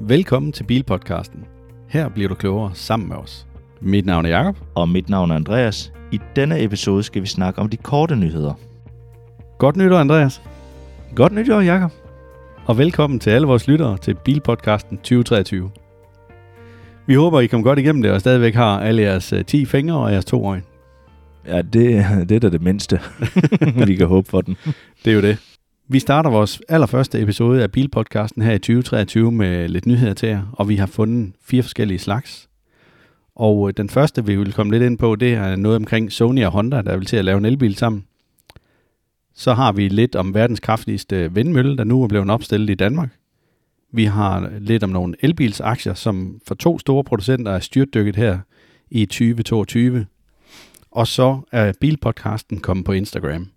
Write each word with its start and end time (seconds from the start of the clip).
Velkommen 0.00 0.52
til 0.52 0.64
Bilpodcasten. 0.64 1.44
Her 1.88 2.08
bliver 2.08 2.28
du 2.28 2.34
klogere 2.34 2.70
sammen 2.74 3.08
med 3.08 3.16
os. 3.16 3.46
Mit 3.80 4.06
navn 4.06 4.26
er 4.26 4.30
Jakob. 4.30 4.56
Og 4.74 4.88
mit 4.88 5.08
navn 5.08 5.30
er 5.30 5.34
Andreas. 5.34 5.92
I 6.12 6.20
denne 6.36 6.62
episode 6.62 7.02
skal 7.02 7.22
vi 7.22 7.26
snakke 7.26 7.60
om 7.60 7.68
de 7.68 7.76
korte 7.76 8.16
nyheder. 8.16 8.54
Godt 9.58 9.76
nytår, 9.76 9.98
Andreas. 9.98 10.42
Godt 11.14 11.32
nytår, 11.32 11.60
Jakob. 11.60 11.92
Og 12.66 12.78
velkommen 12.78 13.20
til 13.20 13.30
alle 13.30 13.46
vores 13.46 13.68
lyttere 13.68 13.98
til 13.98 14.14
Bilpodcasten 14.24 14.96
2023. 14.96 15.70
Vi 17.06 17.14
håber, 17.14 17.40
I 17.40 17.46
kom 17.46 17.62
godt 17.62 17.78
igennem 17.78 18.02
det 18.02 18.10
og 18.10 18.20
stadigvæk 18.20 18.54
har 18.54 18.80
alle 18.80 19.02
jeres 19.02 19.32
øh, 19.32 19.44
10 19.44 19.64
fingre 19.64 19.96
og 19.96 20.12
jeres 20.12 20.24
to 20.24 20.46
øjne. 20.46 20.62
Ja, 21.46 21.62
det, 21.62 22.06
det 22.28 22.32
er 22.32 22.40
da 22.40 22.48
det 22.48 22.62
mindste, 22.62 23.00
vi 23.86 23.94
kan 23.94 24.06
håbe 24.06 24.30
for 24.30 24.40
den. 24.40 24.56
Det 25.04 25.10
er 25.10 25.14
jo 25.14 25.22
det. 25.22 25.53
Vi 25.88 25.98
starter 25.98 26.30
vores 26.30 26.60
allerførste 26.68 27.22
episode 27.22 27.62
af 27.62 27.72
Bilpodcasten 27.72 28.42
her 28.42 28.52
i 28.52 28.58
2023 28.58 29.32
med 29.32 29.68
lidt 29.68 29.86
nyheder 29.86 30.14
til 30.14 30.28
jer, 30.28 30.42
og 30.52 30.68
vi 30.68 30.76
har 30.76 30.86
fundet 30.86 31.32
fire 31.42 31.62
forskellige 31.62 31.98
slags. 31.98 32.48
Og 33.34 33.68
øh, 33.68 33.74
den 33.76 33.90
første, 33.90 34.26
vi 34.26 34.36
vil 34.36 34.52
komme 34.52 34.72
lidt 34.72 34.82
ind 34.82 34.98
på, 34.98 35.16
det 35.16 35.34
er 35.34 35.56
noget 35.56 35.76
omkring 35.76 36.12
Sony 36.12 36.44
og 36.44 36.52
Honda, 36.52 36.82
der 36.82 36.96
vil 36.96 37.06
til 37.06 37.16
at 37.16 37.24
lave 37.24 37.38
en 37.38 37.44
elbil 37.44 37.76
sammen. 37.76 38.04
Så 39.34 39.54
har 39.54 39.72
vi 39.72 39.88
lidt 39.88 40.16
om 40.16 40.34
verdens 40.34 40.60
kraftigste 40.60 41.34
vindmølle, 41.34 41.76
der 41.76 41.84
nu 41.84 42.02
er 42.02 42.08
blevet 42.08 42.30
opstillet 42.30 42.70
i 42.70 42.74
Danmark. 42.74 43.10
Vi 43.92 44.04
har 44.04 44.50
lidt 44.58 44.84
om 44.84 44.90
nogle 44.90 45.14
elbilsaktier, 45.20 45.94
som 45.94 46.40
for 46.46 46.54
to 46.54 46.78
store 46.78 47.04
producenter 47.04 47.52
er 47.52 47.60
styrtdykket 47.60 48.16
her 48.16 48.38
i 48.90 49.06
2022. 49.06 50.06
Og 50.90 51.06
så 51.06 51.40
er 51.52 51.72
Bilpodcasten 51.80 52.60
kommet 52.60 52.86
på 52.86 52.92
Instagram. 52.92 53.53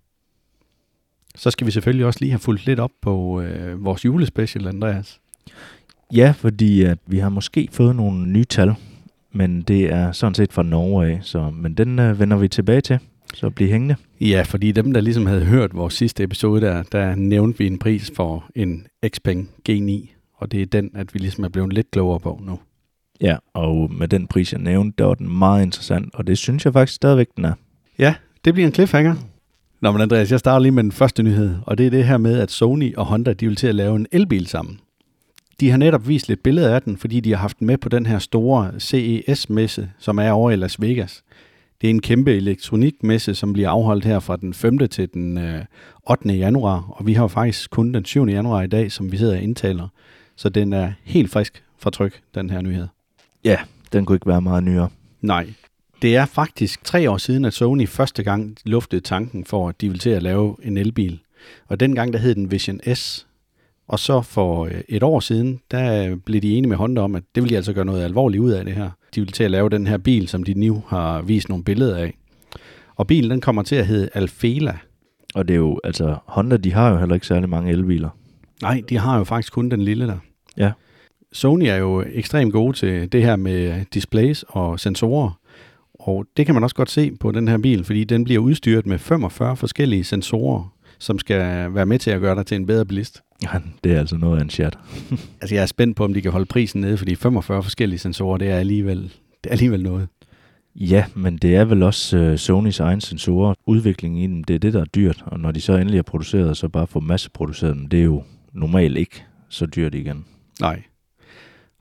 Så 1.38 1.50
skal 1.50 1.66
vi 1.66 1.70
selvfølgelig 1.70 2.06
også 2.06 2.18
lige 2.20 2.30
have 2.30 2.38
fulgt 2.38 2.66
lidt 2.66 2.80
op 2.80 2.90
på 3.02 3.40
øh, 3.40 3.84
vores 3.84 4.04
julespecial, 4.04 4.66
Andreas. 4.66 5.20
Ja, 6.14 6.34
fordi 6.36 6.82
at 6.82 6.98
vi 7.06 7.18
har 7.18 7.28
måske 7.28 7.68
fået 7.72 7.96
nogle 7.96 8.26
nye 8.26 8.44
tal, 8.44 8.74
men 9.32 9.62
det 9.62 9.92
er 9.92 10.12
sådan 10.12 10.34
set 10.34 10.52
fra 10.52 10.62
Norge 10.62 11.06
af, 11.06 11.18
så, 11.22 11.50
men 11.50 11.74
den 11.74 11.98
øh, 11.98 12.20
vender 12.20 12.36
vi 12.36 12.48
tilbage 12.48 12.80
til, 12.80 12.98
så 13.34 13.50
bliv 13.50 13.68
hængende. 13.68 13.96
Ja, 14.20 14.42
fordi 14.42 14.72
dem, 14.72 14.92
der 14.92 15.00
ligesom 15.00 15.26
havde 15.26 15.44
hørt 15.44 15.74
vores 15.74 15.94
sidste 15.94 16.22
episode, 16.22 16.60
der, 16.60 16.82
der 16.82 17.14
nævnte 17.14 17.58
vi 17.58 17.66
en 17.66 17.78
pris 17.78 18.12
for 18.16 18.44
en 18.54 18.86
Xpeng 19.14 19.50
G9, 19.68 20.08
og 20.34 20.52
det 20.52 20.62
er 20.62 20.66
den, 20.66 20.90
at 20.94 21.14
vi 21.14 21.18
ligesom 21.18 21.44
er 21.44 21.48
blevet 21.48 21.72
lidt 21.72 21.90
klogere 21.90 22.20
på 22.20 22.40
nu. 22.46 22.58
Ja, 23.20 23.36
og 23.54 23.92
med 23.92 24.08
den 24.08 24.26
pris, 24.26 24.52
jeg 24.52 24.60
nævnte, 24.60 24.94
der 24.98 25.04
var 25.04 25.14
den 25.14 25.38
meget 25.38 25.62
interessant, 25.62 26.14
og 26.14 26.26
det 26.26 26.38
synes 26.38 26.64
jeg 26.64 26.72
faktisk 26.72 26.96
stadigvæk, 26.96 27.28
den 27.36 27.44
er. 27.44 27.52
Ja, 27.98 28.14
det 28.44 28.54
bliver 28.54 28.66
en 28.66 28.74
cliffhanger. 28.74 29.14
Nå, 29.80 29.92
men 29.92 30.00
Andreas, 30.00 30.30
jeg 30.30 30.38
starter 30.38 30.58
lige 30.58 30.72
med 30.72 30.82
den 30.82 30.92
første 30.92 31.22
nyhed, 31.22 31.54
og 31.66 31.78
det 31.78 31.86
er 31.86 31.90
det 31.90 32.04
her 32.04 32.16
med, 32.16 32.38
at 32.38 32.50
Sony 32.50 32.96
og 32.96 33.06
Honda, 33.06 33.32
de 33.32 33.46
vil 33.46 33.56
til 33.56 33.66
at 33.66 33.74
lave 33.74 33.96
en 33.96 34.06
elbil 34.12 34.46
sammen. 34.46 34.80
De 35.60 35.70
har 35.70 35.76
netop 35.76 36.08
vist 36.08 36.28
lidt 36.28 36.42
billeder 36.42 36.74
af 36.74 36.82
den, 36.82 36.96
fordi 36.96 37.20
de 37.20 37.30
har 37.30 37.36
haft 37.36 37.58
den 37.58 37.66
med 37.66 37.78
på 37.78 37.88
den 37.88 38.06
her 38.06 38.18
store 38.18 38.80
CES-messe, 38.80 39.90
som 39.98 40.18
er 40.18 40.30
over 40.30 40.50
i 40.50 40.56
Las 40.56 40.80
Vegas. 40.80 41.24
Det 41.80 41.86
er 41.86 41.90
en 41.90 42.02
kæmpe 42.02 42.36
elektronikmesse, 42.36 43.34
som 43.34 43.52
bliver 43.52 43.70
afholdt 43.70 44.04
her 44.04 44.20
fra 44.20 44.36
den 44.36 44.54
5. 44.54 44.88
til 44.88 45.08
den 45.14 45.38
8. 46.10 46.28
januar, 46.28 46.86
og 46.88 47.06
vi 47.06 47.12
har 47.12 47.22
jo 47.22 47.28
faktisk 47.28 47.70
kun 47.70 47.94
den 47.94 48.04
7. 48.04 48.26
januar 48.28 48.62
i 48.62 48.66
dag, 48.66 48.92
som 48.92 49.12
vi 49.12 49.16
sidder 49.16 49.36
og 49.36 49.42
indtaler. 49.42 49.88
Så 50.36 50.48
den 50.48 50.72
er 50.72 50.92
helt 51.04 51.30
frisk 51.30 51.64
fra 51.78 51.90
tryk, 51.90 52.20
den 52.34 52.50
her 52.50 52.60
nyhed. 52.60 52.86
Ja, 53.44 53.58
den 53.92 54.04
kunne 54.04 54.16
ikke 54.16 54.26
være 54.26 54.42
meget 54.42 54.64
nyere. 54.64 54.88
Nej. 55.20 55.46
Det 56.02 56.16
er 56.16 56.26
faktisk 56.26 56.84
tre 56.84 57.10
år 57.10 57.16
siden, 57.16 57.44
at 57.44 57.52
Sony 57.52 57.88
første 57.88 58.22
gang 58.22 58.56
luftede 58.64 59.00
tanken 59.00 59.44
for, 59.44 59.68
at 59.68 59.80
de 59.80 59.88
ville 59.88 59.98
til 59.98 60.10
at 60.10 60.22
lave 60.22 60.56
en 60.62 60.76
elbil. 60.76 61.20
Og 61.68 61.80
dengang 61.80 62.12
der 62.12 62.18
hed 62.18 62.34
den 62.34 62.50
Vision 62.50 62.80
S. 62.94 63.26
Og 63.88 63.98
så 63.98 64.22
for 64.22 64.64
øh, 64.64 64.80
et 64.88 65.02
år 65.02 65.20
siden, 65.20 65.60
der 65.70 66.16
blev 66.16 66.42
de 66.42 66.54
enige 66.54 66.68
med 66.68 66.76
Honda 66.76 67.00
om, 67.00 67.14
at 67.14 67.22
det 67.34 67.42
ville 67.42 67.50
de 67.50 67.56
altså 67.56 67.72
gøre 67.72 67.84
noget 67.84 68.04
alvorligt 68.04 68.40
ud 68.40 68.50
af 68.50 68.64
det 68.64 68.74
her. 68.74 68.90
De 69.14 69.20
ville 69.20 69.32
til 69.32 69.44
at 69.44 69.50
lave 69.50 69.68
den 69.68 69.86
her 69.86 69.98
bil, 69.98 70.28
som 70.28 70.42
de 70.42 70.54
nu 70.54 70.82
har 70.88 71.22
vist 71.22 71.48
nogle 71.48 71.64
billeder 71.64 71.96
af. 71.96 72.14
Og 72.96 73.06
bilen 73.06 73.30
den 73.30 73.40
kommer 73.40 73.62
til 73.62 73.76
at 73.76 73.86
hedde 73.86 74.08
Alfela. 74.14 74.78
Og 75.34 75.48
det 75.48 75.54
er 75.54 75.58
jo, 75.58 75.80
altså 75.84 76.16
Honda, 76.26 76.56
de 76.56 76.72
har 76.72 76.90
jo 76.90 76.98
heller 76.98 77.14
ikke 77.14 77.26
særlig 77.26 77.48
mange 77.48 77.72
elbiler. 77.72 78.10
Nej, 78.62 78.82
de 78.88 78.98
har 78.98 79.18
jo 79.18 79.24
faktisk 79.24 79.52
kun 79.52 79.68
den 79.68 79.82
lille 79.82 80.06
der. 80.06 80.18
Ja. 80.56 80.72
Sony 81.32 81.64
er 81.64 81.76
jo 81.76 82.04
ekstremt 82.12 82.52
gode 82.52 82.76
til 82.76 83.12
det 83.12 83.22
her 83.22 83.36
med 83.36 83.84
displays 83.94 84.44
og 84.48 84.80
sensorer. 84.80 85.38
Og 85.98 86.26
det 86.36 86.46
kan 86.46 86.54
man 86.54 86.64
også 86.64 86.76
godt 86.76 86.90
se 86.90 87.12
på 87.20 87.32
den 87.32 87.48
her 87.48 87.58
bil, 87.58 87.84
fordi 87.84 88.04
den 88.04 88.24
bliver 88.24 88.40
udstyret 88.40 88.86
med 88.86 88.98
45 88.98 89.56
forskellige 89.56 90.04
sensorer, 90.04 90.74
som 90.98 91.18
skal 91.18 91.74
være 91.74 91.86
med 91.86 91.98
til 91.98 92.10
at 92.10 92.20
gøre 92.20 92.34
dig 92.34 92.46
til 92.46 92.54
en 92.54 92.66
bedre 92.66 92.86
bilist. 92.86 93.22
Ja, 93.42 93.58
det 93.84 93.92
er 93.92 93.98
altså 93.98 94.16
noget 94.16 94.38
af 94.38 94.42
en 94.42 94.50
chat. 94.50 94.78
altså 95.40 95.54
jeg 95.54 95.62
er 95.62 95.66
spændt 95.66 95.96
på, 95.96 96.04
om 96.04 96.14
de 96.14 96.22
kan 96.22 96.32
holde 96.32 96.46
prisen 96.46 96.80
nede, 96.80 96.96
fordi 96.96 97.14
45 97.14 97.62
forskellige 97.62 97.98
sensorer, 97.98 98.38
det 98.38 98.50
er 98.50 98.56
alligevel, 98.56 99.02
det 99.44 99.46
er 99.46 99.50
alligevel 99.50 99.82
noget. 99.82 100.08
Ja, 100.74 101.04
men 101.14 101.36
det 101.36 101.56
er 101.56 101.64
vel 101.64 101.82
også 101.82 102.18
uh, 102.18 102.36
Sonys 102.36 102.80
egen 102.80 103.00
sensorer. 103.00 103.54
Udviklingen 103.66 104.22
i 104.22 104.26
dem, 104.26 104.44
det 104.44 104.54
er 104.54 104.58
det, 104.58 104.72
der 104.72 104.80
er 104.80 104.84
dyrt. 104.84 105.24
Og 105.26 105.40
når 105.40 105.52
de 105.52 105.60
så 105.60 105.76
endelig 105.76 105.98
er 105.98 106.02
produceret, 106.02 106.56
så 106.56 106.68
bare 106.68 106.86
få 106.86 107.00
masseproduceret 107.00 107.74
dem, 107.76 107.86
det 107.86 108.00
er 108.00 108.04
jo 108.04 108.22
normalt 108.52 108.98
ikke 108.98 109.24
så 109.48 109.66
dyrt 109.66 109.94
igen. 109.94 110.24
Nej. 110.60 110.82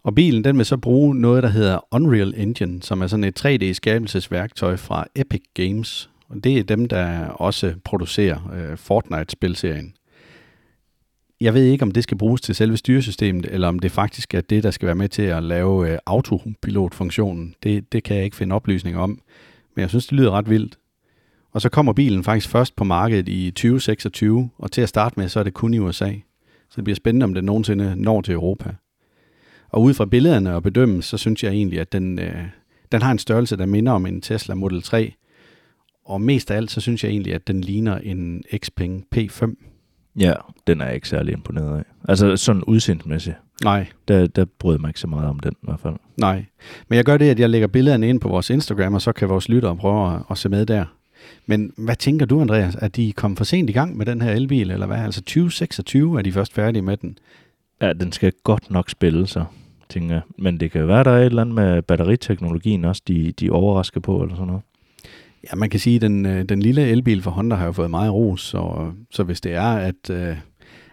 Og 0.08 0.16
bilen 0.16 0.44
den 0.44 0.58
vil 0.58 0.66
så 0.66 0.78
bruge 0.78 1.16
noget, 1.16 1.44
der 1.44 1.50
hedder 1.50 1.80
Unreal 1.92 2.34
Engine, 2.38 2.82
som 2.82 3.02
er 3.02 3.08
sådan 3.08 3.24
et 3.24 3.46
3D-skabelsesværktøj 3.46 4.76
fra 4.76 5.06
Epic 5.16 5.42
Games. 5.54 6.10
Og 6.30 6.44
det 6.44 6.58
er 6.58 6.64
dem, 6.64 6.86
der 6.86 7.28
også 7.28 7.74
producerer 7.84 8.52
øh, 8.54 8.78
Fortnite-spilserien. 8.78 9.94
Jeg 11.42 11.54
ved 11.54 11.64
ikke, 11.64 11.84
om 11.84 11.92
det 11.92 12.04
skal 12.04 12.18
bruges 12.18 12.42
til 12.42 12.56
selve 12.56 12.78
styresystemet, 12.78 13.46
eller 13.46 13.68
om 13.68 13.80
det 13.80 13.92
faktisk 13.92 14.34
er 14.34 14.42
det, 14.42 14.64
der 14.64 14.72
skal 14.72 14.86
være 14.86 14.96
med 14.96 15.10
til 15.10 15.22
at 15.22 15.44
lave 15.44 15.92
øh, 15.92 15.98
autopilot-funktionen. 16.06 17.56
Det, 17.64 17.94
det 17.94 18.04
kan 18.04 18.16
jeg 18.16 18.26
ikke 18.26 18.36
finde 18.36 18.56
oplysninger 18.56 19.00
om, 19.00 19.10
men 19.76 19.82
jeg 19.82 19.90
synes, 19.90 20.08
det 20.08 20.18
lyder 20.18 20.32
ret 20.32 20.50
vildt. 20.50 20.78
Og 21.52 21.62
så 21.62 21.70
kommer 21.70 21.94
bilen 21.94 22.24
faktisk 22.24 22.50
først 22.50 22.76
på 22.76 22.84
markedet 22.84 23.30
i 23.30 23.52
2026, 23.52 24.50
og 24.58 24.72
til 24.72 24.82
at 24.82 24.90
starte 24.90 25.20
med, 25.20 25.30
så 25.30 25.40
er 25.40 25.44
det 25.44 25.54
kun 25.54 25.74
i 25.74 25.80
USA. 25.80 26.12
Så 26.70 26.76
det 26.76 26.84
bliver 26.84 26.96
spændende, 26.96 27.24
om 27.24 27.34
den 27.34 27.46
nogensinde 27.46 27.96
når 27.96 28.22
til 28.22 28.34
Europa. 28.34 28.74
Og 29.70 29.82
ud 29.82 29.94
fra 29.94 30.06
billederne 30.06 30.56
og 30.56 30.64
bedømmes, 30.64 31.06
så 31.06 31.18
synes 31.18 31.44
jeg 31.44 31.52
egentlig, 31.52 31.80
at 31.80 31.92
den, 31.92 32.20
øh, 32.20 32.44
den 32.92 33.02
har 33.02 33.12
en 33.12 33.20
størrelse, 33.20 33.58
der 33.58 33.66
minder 33.66 33.92
om 33.92 34.06
en 34.06 34.22
Tesla 34.22 34.56
Model 34.56 34.82
3. 34.82 35.14
Og 36.06 36.22
mest 36.22 36.52
af 36.52 36.58
alt, 36.58 36.72
så 36.72 36.82
synes 36.82 37.04
jeg 37.04 37.10
egentlig, 37.10 37.34
at 37.34 37.48
den 37.48 37.62
ligner 37.62 37.98
en 37.98 38.44
Xpeng 38.66 39.06
P5. 39.16 39.56
Ja, 40.20 40.34
den 40.68 40.82
er 40.82 40.86
jeg 40.86 40.96
ikke 40.96 41.10
særlig 41.10 41.34
imponeret 41.34 41.78
af. 41.78 41.84
Altså 42.10 42.38
sådan 42.38 42.64
udseendsmæssigt. 42.64 43.36
Nej. 43.64 43.88
Der, 44.08 44.28
der 44.28 44.46
bryder 44.46 44.80
mig 44.80 44.90
ikke 44.90 45.00
så 45.00 45.08
meget 45.08 45.30
om 45.30 45.40
den 45.40 45.52
i 45.52 45.66
hvert 45.66 45.80
fald. 45.80 45.96
Nej. 46.18 46.46
Men 46.88 46.98
jeg 46.98 47.06
gør 47.06 47.18
det, 47.18 47.30
at 47.30 47.40
jeg 47.40 47.50
lægger 47.50 47.68
billederne 47.68 48.10
ind 48.10 48.20
på 48.20 48.30
vores 48.30 48.50
Instagram, 48.50 48.94
og 48.94 49.02
så 49.02 49.12
kan 49.12 49.30
vores 49.30 49.50
lyttere 49.50 49.78
prøve 49.78 50.16
at, 50.16 50.22
at 50.32 50.38
se 50.38 50.50
med 50.50 50.66
der. 50.66 50.86
Men 51.46 51.74
hvad 51.78 51.96
tænker 51.96 52.26
du, 52.26 52.42
Andreas? 52.42 52.76
Er 52.76 52.88
de 52.88 53.14
kommet 53.14 53.38
for 53.38 53.46
sent 53.46 53.70
i 53.70 53.74
gang 53.74 53.98
med 53.98 54.06
den 54.06 54.22
her 54.22 54.32
elbil, 54.32 54.72
eller 54.72 54.86
hvad? 54.86 54.98
Altså 54.98 55.22
2026 55.22 56.18
er 56.18 56.22
de 56.22 56.32
først 56.32 56.54
færdige 56.54 56.82
med 56.82 56.98
den. 56.98 57.18
Ja, 57.82 57.94
den 57.94 58.12
skal 58.12 58.34
godt 58.44 58.72
nok 58.72 58.90
spille 58.90 59.28
sig, 59.28 59.46
tænker 59.90 60.16
jeg. 60.16 60.22
Men 60.38 60.60
det 60.60 60.72
kan 60.72 60.82
jo 60.82 60.88
være, 60.88 61.04
der 61.04 61.12
er 61.12 61.20
et 61.20 61.26
eller 61.26 61.42
andet 61.42 61.56
med 61.56 61.82
batteriteknologien 61.82 62.86
også, 62.86 63.02
de, 63.08 63.32
de 63.32 63.50
overrasker 63.50 64.00
på, 64.00 64.22
eller 64.22 64.36
sådan 64.36 64.48
noget. 64.48 64.62
Ja, 65.44 65.56
man 65.56 65.70
kan 65.70 65.80
sige, 65.80 65.96
at 65.96 66.02
den, 66.02 66.26
øh, 66.26 66.44
den 66.50 66.60
lille 66.60 66.88
elbil 66.88 67.22
fra 67.22 67.32
Honda 67.32 67.56
har 67.56 67.66
jo 67.66 67.72
fået 67.72 67.90
meget 67.92 68.14
ros, 68.14 68.42
så, 68.42 68.92
så 69.12 69.24
hvis 69.24 69.42
det 69.42 69.54
er, 69.54 69.72
at, 69.72 70.10
øh, 70.12 70.38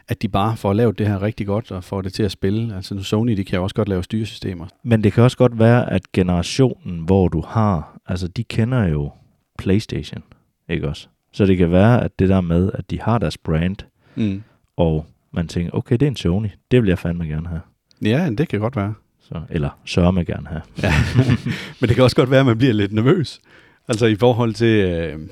at 0.08 0.22
de 0.22 0.28
bare 0.28 0.56
får 0.56 0.72
lavet 0.72 0.98
det 0.98 1.06
her 1.06 1.22
rigtig 1.22 1.46
godt 1.46 1.72
og 1.72 1.84
får 1.84 2.02
det 2.02 2.12
til 2.12 2.22
at 2.22 2.30
spille, 2.30 2.76
altså 2.76 2.94
nu 2.94 3.02
Sony, 3.02 3.36
de 3.36 3.44
kan 3.44 3.56
jo 3.56 3.62
også 3.62 3.74
godt 3.74 3.88
lave 3.88 4.02
styresystemer. 4.02 4.66
Men 4.82 5.04
det 5.04 5.12
kan 5.12 5.22
også 5.22 5.36
godt 5.36 5.58
være, 5.58 5.92
at 5.92 6.12
generationen, 6.12 7.00
hvor 7.00 7.28
du 7.28 7.40
har, 7.40 8.00
altså 8.06 8.28
de 8.28 8.44
kender 8.44 8.86
jo 8.86 9.10
Playstation, 9.58 10.22
ikke 10.68 10.88
også? 10.88 11.08
Så 11.32 11.46
det 11.46 11.56
kan 11.56 11.70
være, 11.70 12.04
at 12.04 12.18
det 12.18 12.28
der 12.28 12.40
med, 12.40 12.70
at 12.74 12.90
de 12.90 13.00
har 13.00 13.18
deres 13.18 13.38
brand, 13.38 13.76
mm. 14.14 14.42
og 14.76 15.06
man 15.32 15.48
tænker, 15.48 15.70
okay, 15.74 15.94
det 15.94 16.02
er 16.02 16.10
en 16.10 16.16
Sony, 16.16 16.48
det 16.70 16.82
vil 16.82 16.88
jeg 16.88 16.98
fandme 16.98 17.24
gerne 17.24 17.48
have. 17.48 17.60
Ja, 18.04 18.30
det 18.30 18.48
kan 18.48 18.60
godt 18.60 18.76
være. 18.76 18.94
Så, 19.20 19.42
eller 19.50 19.78
sørge 19.84 20.12
med 20.12 20.24
gerne 20.24 20.48
have. 20.48 20.62
Ja. 20.82 20.92
Men 21.80 21.88
det 21.88 21.94
kan 21.94 22.04
også 22.04 22.16
godt 22.16 22.30
være, 22.30 22.40
at 22.40 22.46
man 22.46 22.58
bliver 22.58 22.72
lidt 22.72 22.92
nervøs. 22.92 23.40
Altså 23.88 24.06
i 24.06 24.16
forhold 24.16 24.54
til, 24.54 24.90
øh, 24.90 25.28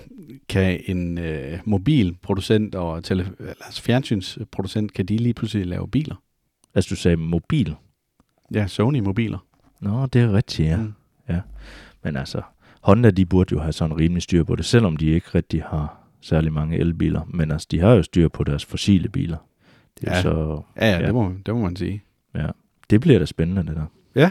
kan 0.48 0.80
en 0.86 1.18
øh, 1.18 1.58
mobilproducent 1.64 2.74
og 2.74 3.04
tele, 3.04 3.32
altså 3.40 3.82
fjernsynsproducent, 3.82 4.92
kan 4.92 5.06
de 5.06 5.16
lige 5.16 5.34
pludselig 5.34 5.66
lave 5.66 5.88
biler? 5.88 6.22
Altså 6.74 6.88
du 6.90 6.96
sagde 6.96 7.16
mobil? 7.16 7.74
Ja, 8.54 8.66
Sony-mobiler. 8.66 9.38
Nå, 9.80 10.06
det 10.06 10.22
er 10.22 10.32
rigtigt, 10.32 10.68
ja. 10.68 10.76
Mm. 10.76 10.92
ja. 11.28 11.40
Men 12.02 12.16
altså, 12.16 12.42
Honda, 12.82 13.10
de 13.10 13.26
burde 13.26 13.52
jo 13.52 13.60
have 13.60 13.72
sådan 13.72 13.98
rimelig 13.98 14.22
styr 14.22 14.44
på 14.44 14.56
det, 14.56 14.64
selvom 14.64 14.96
de 14.96 15.06
ikke 15.06 15.26
rigtig 15.34 15.62
har 15.62 16.08
særlig 16.20 16.52
mange 16.52 16.78
elbiler. 16.78 17.20
Men 17.28 17.50
altså, 17.50 17.68
de 17.70 17.80
har 17.80 17.92
jo 17.92 18.02
styr 18.02 18.28
på 18.28 18.44
deres 18.44 18.64
fossile 18.64 19.08
biler. 19.08 19.36
Det 20.00 20.08
er 20.08 20.14
ja. 20.14 20.22
Så, 20.22 20.62
ja, 20.76 20.90
ja, 20.90 20.98
ja. 20.98 21.06
Det, 21.06 21.14
må, 21.14 21.32
det 21.46 21.54
må 21.54 21.60
man 21.60 21.76
sige. 21.76 22.02
Ja, 22.34 22.46
det 22.92 23.00
bliver 23.00 23.18
da 23.18 23.24
spændende, 23.24 23.62
det 23.66 23.76
der. 23.76 23.86
Ja, 24.14 24.30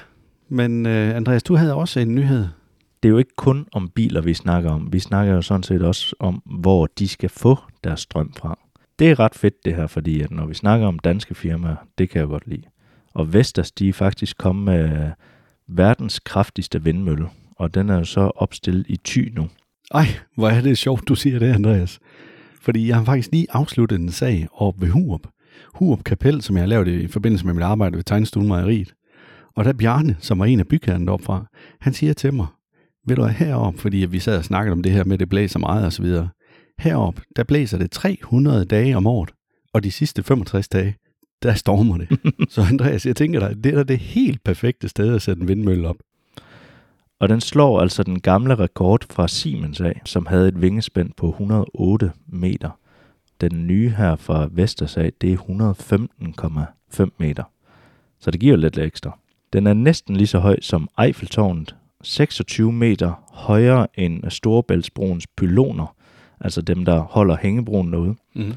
men 0.50 0.86
uh, 0.86 0.92
Andreas, 0.92 1.44
du 1.44 1.56
havde 1.56 1.76
også 1.76 2.00
en 2.00 2.16
nyhed. 2.16 2.48
Det 3.04 3.10
er 3.10 3.12
jo 3.12 3.18
ikke 3.18 3.36
kun 3.38 3.68
om 3.72 3.90
biler, 3.90 4.22
vi 4.22 4.34
snakker 4.34 4.72
om. 4.72 4.94
Vi 4.94 5.00
snakker 5.00 5.34
jo 5.34 5.42
sådan 5.42 5.64
set 5.64 5.82
også 5.82 6.16
om, 6.20 6.42
hvor 6.46 6.88
de 7.00 7.08
skal 7.08 7.30
få 7.30 7.58
deres 7.84 8.00
strøm 8.00 8.34
fra. 8.38 8.60
Det 9.00 9.10
er 9.10 9.20
ret 9.20 9.36
fedt 9.36 9.66
det 9.66 9.76
her, 9.76 9.88
fordi 9.88 10.22
at 10.22 10.32
når 10.32 10.46
vi 10.46 10.54
snakker 10.54 10.88
om 10.88 11.00
danske 11.00 11.36
firmaer, 11.36 11.76
det 11.98 12.10
kan 12.10 12.20
jeg 12.20 12.28
godt 12.28 12.48
lide. 12.48 12.64
Og 13.14 13.34
Vestas, 13.34 13.72
de 13.72 13.90
er 13.90 13.94
faktisk 13.94 14.38
kommet 14.38 14.66
med 14.66 15.12
verdens 15.68 16.20
kraftigste 16.20 16.84
vindmølle, 16.84 17.28
og 17.56 17.74
den 17.74 17.90
er 17.90 17.98
jo 17.98 18.04
så 18.04 18.22
opstillet 18.22 18.86
i 18.90 19.00
Thy 19.06 19.34
nu. 19.36 19.50
Ej, 19.94 20.06
hvor 20.36 20.50
er 20.50 20.62
det 20.62 20.78
sjovt, 20.78 21.08
du 21.08 21.16
siger 21.16 21.40
det, 21.40 21.54
Andreas. 21.54 22.00
Fordi 22.62 22.88
jeg 22.88 22.96
har 22.96 23.04
faktisk 23.04 23.32
lige 23.32 23.48
afsluttet 23.50 24.00
en 24.00 24.12
sag 24.12 24.48
op 24.54 24.82
ved 24.82 24.90
Hurup. 24.90 25.28
Hurup 25.74 26.04
Kapel, 26.04 26.42
som 26.42 26.56
jeg 26.56 26.62
har 26.62 26.68
lavet 26.68 26.88
i 26.88 27.08
forbindelse 27.08 27.46
med 27.46 27.54
mit 27.54 27.64
arbejde 27.64 27.98
ved 27.98 28.04
Tegnestuen 28.04 28.48
Mejeriet. 28.48 28.94
Og 29.56 29.66
der 29.66 29.74
Bjarne, 29.74 30.16
som 30.20 30.40
var 30.40 30.46
en 30.46 30.60
af 30.60 30.68
bygherren 30.68 31.08
deroppe 31.08 31.26
fra, 31.26 31.46
han 31.82 31.94
siger 31.94 32.14
til 32.14 32.34
mig, 32.34 32.48
ved 33.08 33.16
du 33.16 33.26
herop, 33.26 33.74
fordi 33.78 33.98
vi 33.98 34.20
sad 34.20 34.38
og 34.38 34.46
snakkede 34.46 34.72
om 34.72 34.84
det 34.84 34.92
her 34.92 35.04
med, 35.04 35.14
at 35.14 35.20
det 35.20 35.30
blæser 35.30 35.60
meget 35.60 35.86
og 35.86 35.94
så 35.94 36.02
videre. 36.02 36.30
Herop, 36.80 37.22
der 37.36 37.44
blæser 37.44 37.78
det 37.78 37.92
300 37.92 38.66
dage 38.66 38.98
om 38.98 39.08
året, 39.08 39.32
og 39.74 39.84
de 39.84 39.92
sidste 39.92 40.24
65 40.24 40.68
dage, 40.68 40.96
der 41.44 41.54
stormer 41.54 41.98
det. 41.98 42.20
så 42.54 42.62
Andreas, 42.62 43.06
jeg 43.06 43.16
tænker 43.16 43.40
dig, 43.40 43.64
det 43.64 43.72
er 43.72 43.76
da 43.76 43.84
det 43.84 44.00
helt 44.00 44.44
perfekte 44.44 44.90
sted 44.90 45.16
at 45.16 45.22
sætte 45.22 45.42
en 45.42 45.48
vindmølle 45.48 45.88
op. 45.88 45.98
Og 47.20 47.30
den 47.30 47.42
slår 47.42 47.82
altså 47.82 48.04
den 48.04 48.20
gamle 48.20 48.56
rekord 48.56 49.06
fra 49.10 49.28
Siemens 49.28 49.82
af, 49.82 50.02
som 50.06 50.26
havde 50.26 50.48
et 50.48 50.62
vingespænd 50.62 51.10
på 51.18 51.30
108 51.30 52.12
meter. 52.28 52.70
Den 53.42 53.68
nye 53.68 53.90
her 53.90 54.16
fra 54.16 54.50
Vestas 54.52 54.98
af, 54.98 55.12
det 55.22 55.34
er 55.34 55.38
115,5 57.00 57.10
meter. 57.18 57.44
Så 58.20 58.32
det 58.32 58.40
giver 58.40 58.56
lidt 58.56 58.78
ekstra. 58.78 59.20
Den 59.54 59.68
er 59.68 59.74
næsten 59.74 60.16
lige 60.16 60.28
så 60.28 60.40
høj 60.40 60.60
som 60.62 60.90
Eiffeltårnet, 61.04 61.76
26 62.02 62.72
meter 62.72 63.24
højere 63.32 63.88
end 63.96 64.30
Storebæltsbroens 64.30 65.28
pyloner, 65.28 65.96
altså 66.40 66.62
dem, 66.62 66.86
der 66.86 67.00
holder 67.00 67.38
hængebroen 67.42 67.94
derude. 67.94 68.16
Mm-hmm. 68.36 68.54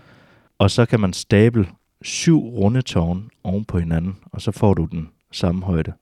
Og 0.59 0.71
så 0.71 0.87
kan 0.87 1.01
man 1.01 1.13
stable 1.13 1.69
syv 2.03 2.39
runde 2.39 2.83
tårn 2.83 3.31
oven 3.45 3.65
på 3.65 3.79
hinanden, 3.79 4.17
og 4.33 4.41
så 4.41 4.51
får 4.51 4.75
du 4.75 4.85
den 4.85 5.09
samme 5.33 5.63
højde. 5.63 5.93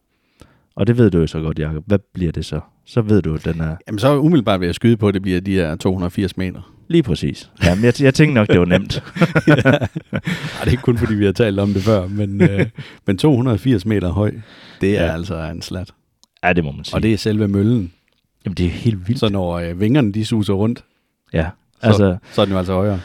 Og 0.74 0.86
det 0.86 0.98
ved 0.98 1.10
du 1.10 1.18
jo 1.18 1.26
så 1.26 1.40
godt, 1.40 1.58
Jacob. 1.58 1.84
Hvad 1.86 1.98
bliver 1.98 2.32
det 2.32 2.44
så? 2.44 2.60
Så 2.84 3.02
ved 3.02 3.22
du, 3.22 3.34
at 3.34 3.44
den 3.44 3.60
er... 3.60 3.76
Jamen 3.86 3.98
så 3.98 4.18
umiddelbart 4.18 4.60
vil 4.60 4.66
jeg 4.66 4.74
skyde 4.74 4.96
på, 4.96 5.08
at 5.08 5.14
det 5.14 5.22
bliver 5.22 5.40
de 5.40 5.54
her 5.54 5.76
280 5.76 6.36
meter. 6.36 6.71
Lige 6.88 7.02
præcis. 7.02 7.50
Jamen, 7.64 7.84
jeg, 7.84 8.02
jeg 8.02 8.14
tænkte 8.14 8.34
nok, 8.34 8.48
det 8.48 8.58
var 8.58 8.64
nemt. 8.64 9.02
ja. 9.46 9.54
Ej, 9.54 9.88
det 10.60 10.66
er 10.66 10.70
ikke 10.70 10.82
kun, 10.82 10.98
fordi 10.98 11.14
vi 11.14 11.24
har 11.24 11.32
talt 11.32 11.60
om 11.60 11.72
det 11.72 11.82
før, 11.82 12.06
men, 12.06 12.42
øh, 12.50 12.66
men 13.06 13.18
280 13.18 13.86
meter 13.86 14.12
høj, 14.12 14.32
det 14.80 14.98
er 14.98 15.04
ja. 15.04 15.12
altså 15.12 15.42
en 15.42 15.62
slat. 15.62 15.90
Ja, 16.44 16.52
det 16.52 16.64
må 16.64 16.72
man 16.72 16.84
sige. 16.84 16.94
Og 16.94 17.02
det 17.02 17.12
er 17.12 17.16
selve 17.16 17.48
møllen. 17.48 17.92
Jamen, 18.44 18.54
det 18.54 18.66
er 18.66 18.70
helt 18.70 19.08
vildt. 19.08 19.20
Så 19.20 19.28
når 19.28 19.52
øh, 19.52 19.80
vingerne 19.80 20.12
de 20.12 20.24
suser 20.24 20.54
rundt, 20.54 20.84
ja. 21.32 21.46
altså, 21.82 21.98
så, 21.98 22.34
så 22.34 22.40
er 22.40 22.44
den 22.44 22.52
jo 22.52 22.58
altså 22.58 22.72
højere. 22.72 23.00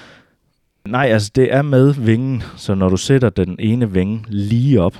Nej, 0.87 1.05
altså 1.05 1.31
det 1.35 1.53
er 1.53 1.61
med 1.61 1.93
vingen, 1.93 2.43
så 2.55 2.75
når 2.75 2.89
du 2.89 2.97
sætter 2.97 3.29
den 3.29 3.55
ene 3.59 3.91
vinge 3.91 4.25
lige 4.27 4.81
op. 4.81 4.97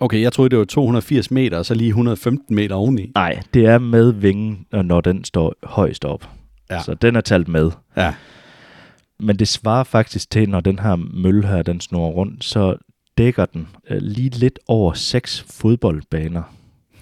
Okay, 0.00 0.20
jeg 0.20 0.32
troede, 0.32 0.50
det 0.50 0.58
var 0.58 0.64
280 0.64 1.30
meter, 1.30 1.58
og 1.58 1.66
så 1.66 1.74
lige 1.74 1.88
115 1.88 2.56
meter 2.56 2.74
oveni. 2.74 3.12
Nej, 3.14 3.40
det 3.54 3.66
er 3.66 3.78
med 3.78 4.12
vingen, 4.12 4.66
når 4.72 5.00
den 5.00 5.24
står 5.24 5.54
højst 5.62 6.04
op. 6.04 6.28
Ja. 6.74 6.82
Så 6.82 6.94
den 6.94 7.16
er 7.16 7.20
talt 7.20 7.48
med. 7.48 7.70
Ja. 7.96 8.14
Men 9.20 9.36
det 9.38 9.48
svarer 9.48 9.84
faktisk 9.84 10.30
til, 10.30 10.48
når 10.48 10.60
den 10.60 10.78
her 10.78 10.96
mølle 10.96 11.46
her, 11.46 11.62
den 11.62 11.80
snor 11.80 12.08
rundt, 12.08 12.44
så 12.44 12.76
dækker 13.18 13.46
den 13.46 13.68
øh, 13.90 14.02
lige 14.02 14.30
lidt 14.30 14.58
over 14.66 14.92
seks 14.92 15.46
fodboldbaner. 15.50 16.42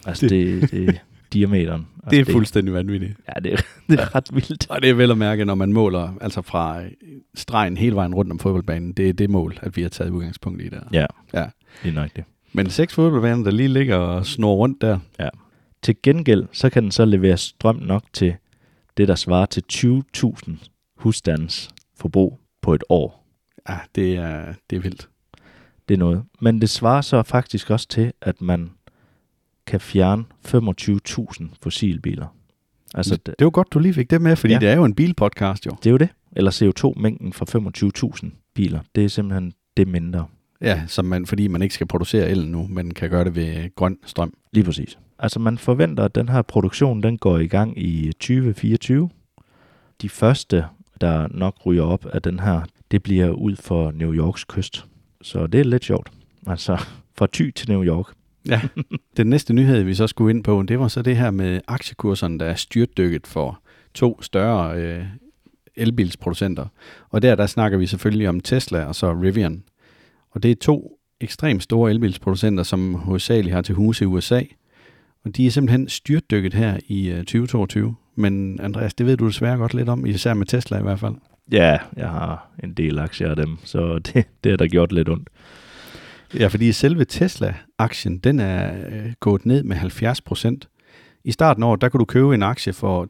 Altså 0.07 0.29
det, 0.29 0.61
det, 0.61 0.71
det 0.71 1.01
diameteren. 1.33 1.87
Altså 1.97 2.11
det 2.11 2.21
er 2.21 2.25
det, 2.25 2.33
fuldstændig 2.33 2.75
vanvittigt. 2.75 3.13
Ja, 3.29 3.41
det 3.41 3.53
er, 3.53 3.57
det 3.89 4.01
er 4.01 4.15
ret 4.15 4.29
vildt. 4.33 4.71
Og 4.71 4.83
det 4.83 4.91
er 4.91 4.95
vel 4.95 5.11
at 5.11 5.19
mærke, 5.19 5.45
når 5.45 5.55
man 5.55 5.73
måler 5.73 6.15
altså 6.21 6.43
fra 6.43 6.83
stregen 7.35 7.77
hele 7.77 7.97
vejen 7.97 8.15
rundt 8.15 8.33
om 8.33 8.39
fodboldbanen. 8.39 8.93
Det 8.93 9.09
er 9.09 9.13
det 9.13 9.31
mål, 9.31 9.59
at 9.63 9.77
vi 9.77 9.83
har 9.83 9.89
taget 9.89 10.11
udgangspunkt 10.11 10.63
i 10.63 10.69
der. 10.69 10.81
Ja, 10.93 11.07
ja. 11.35 11.47
det 11.83 11.89
er 11.89 11.93
nok 11.93 12.11
det. 12.17 12.25
Men 12.53 12.71
seks 12.71 12.95
fodboldbaner, 12.95 13.45
der 13.45 13.51
lige 13.51 13.69
ligger 13.69 13.97
og 13.97 14.27
snor 14.27 14.55
rundt 14.55 14.81
der. 14.81 14.99
Ja. 15.21 15.29
Til 15.83 15.97
gengæld, 16.03 16.45
så 16.53 16.71
kan 16.71 16.83
den 16.83 16.91
så 16.91 17.05
levere 17.05 17.37
strøm 17.37 17.77
nok 17.77 18.05
til 18.13 18.35
det, 18.97 19.09
der 19.09 19.15
svarer 19.15 19.47
til 19.47 19.63
20.000 19.73 20.53
husstands 20.97 21.71
forbrug 21.97 22.41
på 22.63 22.75
et 22.75 22.85
år. 22.89 23.27
Ja, 23.69 23.79
det 23.95 24.17
er, 24.17 24.55
det 24.71 24.77
er 24.77 24.81
vildt. 24.81 25.09
Det 25.89 25.95
er 25.95 25.99
noget. 25.99 26.25
Men 26.41 26.61
det 26.61 26.71
svarer 26.71 27.01
så 27.01 27.23
faktisk 27.23 27.71
også 27.71 27.89
til, 27.89 28.13
at 28.21 28.41
man 28.41 28.71
kan 29.67 29.81
fjerne 29.81 30.25
25.000 30.47 31.55
fossilbiler. 31.63 32.37
Altså, 32.95 33.17
det, 33.17 33.35
er 33.39 33.45
jo 33.45 33.51
godt, 33.53 33.73
du 33.73 33.79
lige 33.79 33.95
fik 33.95 34.11
det 34.11 34.23
med, 34.23 34.37
fordi 34.37 34.53
ja. 34.53 34.59
det 34.59 34.69
er 34.69 34.75
jo 34.75 34.85
en 34.85 34.95
bilpodcast 34.95 35.67
jo. 35.67 35.71
Det 35.71 35.87
er 35.87 35.91
jo 35.91 35.97
det. 35.97 36.09
Eller 36.37 36.51
CO2-mængden 36.51 37.33
fra 37.33 38.21
25.000 38.25 38.31
biler, 38.55 38.81
det 38.95 39.05
er 39.05 39.09
simpelthen 39.09 39.53
det 39.77 39.89
mindre. 39.89 40.27
Ja, 40.61 40.83
som 40.87 41.05
man, 41.05 41.27
fordi 41.27 41.49
man 41.49 41.63
ikke 41.63 41.75
skal 41.75 41.87
producere 41.87 42.31
el 42.31 42.49
nu, 42.49 42.67
men 42.71 42.95
kan 42.95 43.11
gøre 43.11 43.25
det 43.25 43.35
ved 43.35 43.75
grøn 43.75 43.99
strøm. 44.07 44.35
Lige 44.53 44.65
præcis. 44.65 44.99
Altså 45.23 45.41
man 45.41 45.59
forventer, 45.59 46.05
at 46.05 46.15
den 46.15 46.29
her 46.29 46.43
produktion 46.43 47.03
den 47.03 47.19
går 47.19 47.39
i 47.39 47.47
gang 47.47 47.79
i 47.79 48.13
2024. 48.13 49.11
De 50.03 50.09
første, 50.09 50.65
der 51.01 51.29
nok 51.31 51.67
ryger 51.67 51.83
op 51.83 52.07
af 52.07 52.23
den 52.23 52.41
her, 52.41 52.61
det 52.91 53.03
bliver 53.03 53.31
ud 53.31 53.57
for 53.57 53.91
New 53.91 54.15
Yorks 54.15 54.45
kyst. 54.45 54.87
Så 55.23 55.47
det 55.47 55.61
er 55.61 55.65
lidt 55.65 55.85
sjovt. 55.85 56.13
Altså 56.47 56.85
fra 57.19 57.27
Thy 57.33 57.51
til 57.51 57.71
New 57.71 57.85
York. 57.85 58.07
Ja, 58.49 58.61
den 59.17 59.27
næste 59.27 59.55
nyhed, 59.55 59.83
vi 59.83 59.95
så 59.95 60.07
skulle 60.07 60.35
ind 60.35 60.45
på, 60.45 60.63
det 60.69 60.79
var 60.79 60.89
så 60.89 61.03
det 61.03 61.17
her 61.17 61.31
med 61.31 61.61
aktiekurserne, 61.69 62.39
der 62.39 62.47
er 62.47 62.55
styrtdykket 62.55 63.27
for 63.27 63.61
to 63.95 64.23
større 64.23 64.77
øh, 64.77 65.05
elbilsproducenter. 65.77 66.67
Og 67.11 67.23
der, 67.23 67.35
der 67.35 67.47
snakker 67.47 67.79
vi 67.79 67.87
selvfølgelig 67.87 68.29
om 68.29 68.41
Tesla 68.41 68.85
og 68.85 68.95
så 68.95 69.13
Rivian. 69.13 69.63
Og 70.31 70.43
det 70.43 70.51
er 70.51 70.55
to 70.55 70.99
ekstremt 71.21 71.63
store 71.63 71.91
elbilsproducenter, 71.91 72.63
som 72.63 72.95
hovedsageligt 72.95 73.55
har 73.55 73.63
til 73.63 73.75
huse 73.75 74.05
i 74.05 74.07
USA. 74.07 74.43
Og 75.25 75.37
de 75.37 75.47
er 75.47 75.51
simpelthen 75.51 75.89
styrtdykket 75.89 76.55
her 76.55 76.79
i 76.89 77.11
2022. 77.17 77.95
Men 78.15 78.61
Andreas, 78.61 78.95
det 78.95 79.07
ved 79.07 79.17
du 79.17 79.27
desværre 79.27 79.57
godt 79.57 79.75
lidt 79.75 79.89
om, 79.89 80.07
især 80.07 80.35
med 80.35 80.47
Tesla 80.47 80.79
i 80.79 80.83
hvert 80.83 81.01
fald. 81.01 81.15
Ja, 81.53 81.79
jeg 81.97 82.09
har 82.09 82.51
en 82.63 82.73
del 82.73 82.99
aktier 82.99 83.31
af 83.31 83.37
dem, 83.37 83.59
så 83.65 83.99
det, 84.07 84.27
det 84.45 84.53
har 84.53 84.57
da 84.57 84.67
gjort 84.67 84.93
lidt 84.93 85.09
ondt. 85.09 85.29
Ja, 86.35 86.47
fordi 86.47 86.73
selve 86.73 87.05
Tesla-aktien, 87.05 88.19
den 88.19 88.41
er 88.41 88.87
øh, 88.89 89.13
gået 89.21 89.47
ned 89.47 89.63
med 89.63 89.77
70 89.77 90.21
procent. 90.21 90.69
I 91.25 91.33
starten 91.33 91.63
af 91.63 91.67
året, 91.67 91.81
der 91.81 91.89
kunne 91.89 91.99
du 91.99 92.05
købe 92.05 92.35
en 92.35 92.43
aktie 92.43 92.73
for 92.73 93.09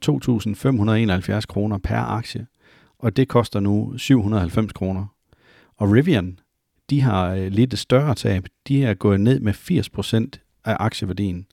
2.571 1.36 1.40
kroner 1.40 1.78
per 1.78 1.98
aktie, 1.98 2.46
og 2.98 3.16
det 3.16 3.28
koster 3.28 3.60
nu 3.60 3.94
790 3.96 4.72
kroner. 4.72 5.06
Og 5.76 5.92
Rivian, 5.92 6.38
de 6.90 7.00
har 7.00 7.34
øh, 7.34 7.46
lidt 7.46 7.78
større 7.78 8.14
tab. 8.14 8.46
De 8.68 8.84
er 8.84 8.94
gået 8.94 9.20
ned 9.20 9.40
med 9.40 9.52
80 9.52 9.90
procent 9.90 10.40
af 10.64 10.76
aktieværdien. 10.80 11.46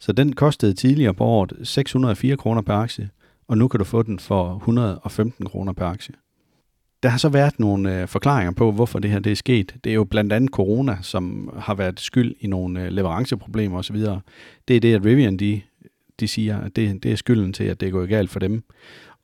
Så 0.00 0.12
den 0.12 0.32
kostede 0.32 0.72
tidligere 0.72 1.14
på 1.14 1.24
året 1.24 1.52
604 1.62 2.36
kroner 2.36 2.62
per 2.62 2.74
aktie, 2.74 3.10
og 3.48 3.58
nu 3.58 3.68
kan 3.68 3.78
du 3.78 3.84
få 3.84 4.02
den 4.02 4.18
for 4.18 4.56
115 4.56 5.46
kroner 5.46 5.72
per 5.72 5.86
aktie. 5.86 6.14
Der 7.02 7.08
har 7.08 7.18
så 7.18 7.28
været 7.28 7.60
nogle 7.60 8.00
øh, 8.00 8.08
forklaringer 8.08 8.52
på, 8.52 8.72
hvorfor 8.72 8.98
det 8.98 9.10
her 9.10 9.18
det 9.18 9.32
er 9.32 9.36
sket. 9.36 9.74
Det 9.84 9.90
er 9.90 9.94
jo 9.94 10.04
blandt 10.04 10.32
andet 10.32 10.50
corona, 10.50 10.98
som 11.02 11.50
har 11.58 11.74
været 11.74 12.00
skyld 12.00 12.34
i 12.40 12.46
nogle 12.46 12.84
øh, 12.84 12.88
leveranceproblemer 12.88 13.78
osv. 13.78 13.96
Det 14.68 14.76
er 14.76 14.80
det, 14.80 14.94
at 14.94 15.04
Rivian 15.04 15.36
de, 15.36 15.60
de 16.20 16.28
siger, 16.28 16.60
at 16.60 16.76
det, 16.76 17.02
det 17.02 17.12
er 17.12 17.16
skylden 17.16 17.52
til, 17.52 17.64
at 17.64 17.80
det 17.80 17.86
er 17.86 17.90
gået 17.90 18.08
galt 18.08 18.30
for 18.30 18.38
dem. 18.40 18.62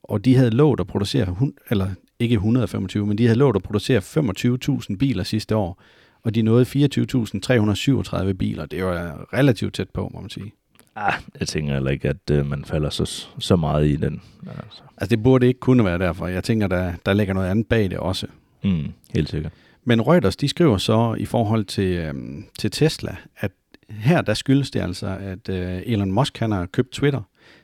Og 0.03 0.25
de 0.25 0.37
havde 0.37 0.51
lovet 0.51 0.81
at 0.81 0.87
producere, 0.87 1.37
eller 1.71 1.91
ikke 2.19 2.35
125, 2.35 3.07
men 3.07 3.19
de 3.19 3.27
havde 3.27 3.39
lovet 3.39 3.57
at 3.57 3.63
producere 3.63 3.99
25.000 3.99 4.97
biler 4.97 5.23
sidste 5.23 5.57
år, 5.57 5.83
og 6.23 6.35
de 6.35 6.43
nåede 6.43 6.65
24.337 6.65 8.33
biler. 8.33 8.67
Det 8.67 8.79
er 8.79 8.85
jo 8.85 8.93
øh, 8.93 9.13
relativt 9.33 9.75
tæt 9.75 9.91
på, 9.91 10.11
må 10.15 10.21
man 10.21 10.31
sige. 10.31 10.53
Ah, 10.97 11.15
jeg 11.41 11.49
tænker 11.49 11.73
heller 11.73 11.91
ikke, 11.91 12.09
at 12.09 12.31
øh, 12.31 12.47
man 12.47 12.65
falder 12.65 12.91
så, 12.91 13.27
så 13.39 13.57
meget 13.57 13.87
i 13.87 13.97
den. 13.97 14.23
Altså. 14.47 14.83
altså, 14.97 15.17
det 15.17 15.23
burde 15.23 15.47
ikke 15.47 15.61
kunne 15.61 15.85
være 15.85 15.99
derfor. 15.99 16.27
Jeg 16.27 16.45
tænker, 16.45 16.67
der, 16.67 16.93
der 17.07 17.13
ligger 17.13 17.35
noget 17.35 17.49
andet 17.49 17.67
bag 17.67 17.91
det 17.91 17.99
også. 17.99 18.27
Mm, 18.65 18.85
helt 19.15 19.29
sikkert. 19.29 19.53
Men 19.85 20.03
Reuters, 20.03 20.37
de 20.37 20.49
skriver 20.49 20.77
så 20.77 21.15
i 21.19 21.25
forhold 21.25 21.65
til, 21.65 21.97
øhm, 21.97 22.45
til 22.59 22.71
Tesla, 22.71 23.17
at 23.37 23.51
her 23.89 24.23
der 24.23 24.35
skyldes 24.35 24.71
det 24.71 24.81
altså, 24.81 25.17
at 25.21 25.49
øh, 25.49 25.83
Elon 25.87 26.13
Musk 26.13 26.39
han 26.39 26.53
har 26.53 26.67
købt 26.67 26.93
Twitter. 26.93 27.21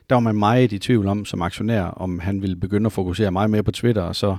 Der 0.09 0.15
var 0.15 0.19
man 0.19 0.35
meget 0.35 0.71
i 0.71 0.79
tvivl 0.79 1.07
om 1.07 1.25
som 1.25 1.41
aktionær, 1.41 1.83
om 1.83 2.19
han 2.19 2.41
ville 2.41 2.55
begynde 2.55 2.85
at 2.85 2.91
fokusere 2.91 3.31
meget 3.31 3.49
mere 3.49 3.63
på 3.63 3.71
Twitter, 3.71 4.01
og 4.01 4.15
så 4.15 4.37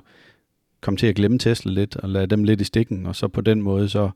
komme 0.83 0.97
til 0.97 1.07
at 1.07 1.15
glemme 1.15 1.39
Tesla 1.39 1.73
lidt, 1.73 1.97
og 1.97 2.09
lade 2.09 2.27
dem 2.27 2.45
lidt 2.45 2.61
i 2.61 2.65
stikken, 2.65 3.07
og 3.07 3.17
så 3.17 3.29
på 3.29 3.41
den 3.41 3.63
måde 3.63 3.89
så 3.89 4.11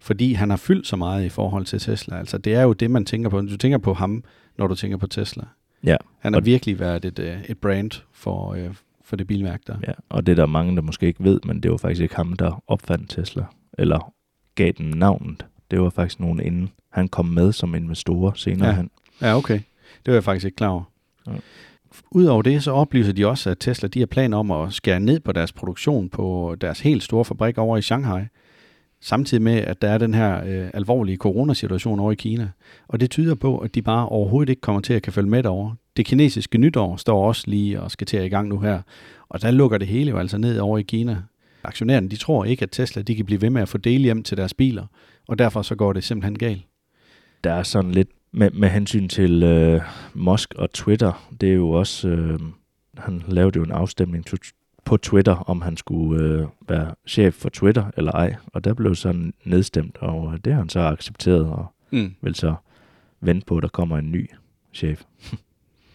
fordi 0.00 0.32
han 0.32 0.50
har 0.50 0.56
fyldt 0.56 0.86
så 0.86 0.96
meget 0.96 1.24
i 1.24 1.28
forhold 1.28 1.64
til 1.64 1.80
Tesla. 1.80 2.18
Altså 2.18 2.38
det 2.38 2.54
er 2.54 2.62
jo 2.62 2.72
det, 2.72 2.90
man 2.90 3.04
tænker 3.04 3.30
på. 3.30 3.40
Du 3.40 3.56
tænker 3.56 3.78
på 3.78 3.94
ham, 3.94 4.24
når 4.58 4.66
du 4.66 4.74
tænker 4.74 4.96
på 4.96 5.06
Tesla. 5.06 5.44
Ja. 5.84 5.96
Han 6.18 6.34
har 6.34 6.40
virkelig 6.40 6.78
været 6.78 7.04
et, 7.04 7.18
øh, 7.18 7.42
et 7.48 7.58
brand 7.58 7.90
for, 8.12 8.54
øh, 8.54 8.74
for 9.04 9.16
det 9.16 9.26
bilmærke 9.26 9.62
der. 9.66 9.76
Ja, 9.86 9.92
og 10.08 10.26
det 10.26 10.32
er 10.32 10.36
der 10.36 10.46
mange, 10.46 10.76
der 10.76 10.82
måske 10.82 11.06
ikke 11.06 11.24
ved, 11.24 11.40
men 11.44 11.60
det 11.60 11.70
var 11.70 11.76
faktisk 11.76 12.02
ikke 12.02 12.16
ham, 12.16 12.32
der 12.32 12.62
opfandt 12.66 13.10
Tesla, 13.10 13.44
eller 13.78 14.12
gav 14.54 14.72
den 14.72 14.86
navnet. 14.86 15.46
Det 15.70 15.80
var 15.80 15.90
faktisk 15.90 16.20
nogen 16.20 16.40
inden. 16.40 16.70
Han 16.90 17.08
kom 17.08 17.26
med 17.26 17.52
som 17.52 17.74
investor 17.74 18.32
senere 18.36 18.68
ja. 18.68 18.76
hen. 18.76 18.90
Ja, 19.20 19.36
okay. 19.36 19.60
Det 20.06 20.06
var 20.06 20.12
jeg 20.12 20.24
faktisk 20.24 20.44
ikke 20.44 20.56
klar 20.56 20.68
over. 20.68 20.82
Ja. 21.26 21.32
Udover 22.10 22.42
det, 22.42 22.62
så 22.62 22.70
oplyser 22.70 23.12
de 23.12 23.26
også, 23.26 23.50
at 23.50 23.58
Tesla 23.58 23.88
de 23.88 23.98
har 23.98 24.06
planer 24.06 24.36
om 24.36 24.50
at 24.50 24.72
skære 24.72 25.00
ned 25.00 25.20
på 25.20 25.32
deres 25.32 25.52
produktion 25.52 26.08
på 26.08 26.56
deres 26.60 26.80
helt 26.80 27.02
store 27.02 27.24
fabrik 27.24 27.58
over 27.58 27.76
i 27.76 27.82
Shanghai. 27.82 28.22
samtidig 29.00 29.42
med, 29.42 29.58
at 29.58 29.82
der 29.82 29.88
er 29.88 29.98
den 29.98 30.14
her 30.14 30.44
øh, 30.44 30.70
alvorlige 30.74 31.16
coronasituation 31.16 32.00
over 32.00 32.12
i 32.12 32.14
Kina. 32.14 32.50
Og 32.88 33.00
det 33.00 33.10
tyder 33.10 33.34
på, 33.34 33.58
at 33.58 33.74
de 33.74 33.82
bare 33.82 34.08
overhovedet 34.08 34.50
ikke 34.50 34.60
kommer 34.60 34.80
til 34.80 34.94
at 34.94 35.02
kan 35.02 35.12
følge 35.12 35.30
med 35.30 35.42
derovre. 35.42 35.76
Det 35.96 36.06
kinesiske 36.06 36.58
nytår 36.58 36.96
står 36.96 37.28
også 37.28 37.44
lige 37.46 37.80
og 37.80 37.90
skal 37.90 38.06
til 38.06 38.16
at 38.16 38.24
i 38.24 38.28
gang 38.28 38.48
nu 38.48 38.58
her. 38.58 38.82
Og 39.28 39.42
der 39.42 39.50
lukker 39.50 39.78
det 39.78 39.88
hele 39.88 40.10
jo 40.10 40.18
altså 40.18 40.38
ned 40.38 40.58
over 40.58 40.78
i 40.78 40.82
Kina. 40.82 41.22
Aktionærerne, 41.64 42.08
de 42.08 42.16
tror 42.16 42.44
ikke, 42.44 42.62
at 42.62 42.70
Tesla 42.70 43.02
de 43.02 43.14
kan 43.14 43.24
blive 43.24 43.42
ved 43.42 43.50
med 43.50 43.62
at 43.62 43.68
få 43.68 43.78
dele 43.78 44.04
hjem 44.04 44.22
til 44.22 44.36
deres 44.36 44.54
biler, 44.54 44.86
og 45.28 45.38
derfor 45.38 45.62
så 45.62 45.74
går 45.74 45.92
det 45.92 46.04
simpelthen 46.04 46.38
galt. 46.38 46.62
Der 47.44 47.52
er 47.52 47.62
sådan 47.62 47.92
lidt 47.92 48.08
med, 48.32 48.50
med 48.50 48.68
hensyn 48.68 49.08
til 49.08 49.42
øh, 49.42 49.80
Musk 50.14 50.54
og 50.54 50.72
Twitter, 50.72 51.28
det 51.40 51.48
er 51.48 51.54
jo 51.54 51.70
også, 51.70 52.08
øh, 52.08 52.40
han 52.98 53.22
lavede 53.28 53.56
jo 53.56 53.64
en 53.64 53.70
afstemning 53.70 54.24
på 54.84 54.96
Twitter, 54.96 55.34
om 55.34 55.62
han 55.62 55.76
skulle 55.76 56.24
øh, 56.24 56.46
være 56.68 56.94
chef 57.06 57.34
for 57.34 57.48
Twitter 57.48 57.90
eller 57.96 58.12
ej, 58.12 58.34
og 58.46 58.64
der 58.64 58.74
blev 58.74 58.94
sådan 58.94 59.34
nedstemt, 59.44 59.98
og 59.98 60.44
det 60.44 60.52
har 60.52 60.60
han 60.60 60.68
så 60.68 60.80
accepteret, 60.80 61.46
og 61.46 61.66
mm. 61.90 62.14
vil 62.20 62.34
så 62.34 62.54
vente 63.20 63.46
på, 63.46 63.56
at 63.56 63.62
der 63.62 63.68
kommer 63.68 63.98
en 63.98 64.12
ny 64.12 64.30
chef. 64.74 65.02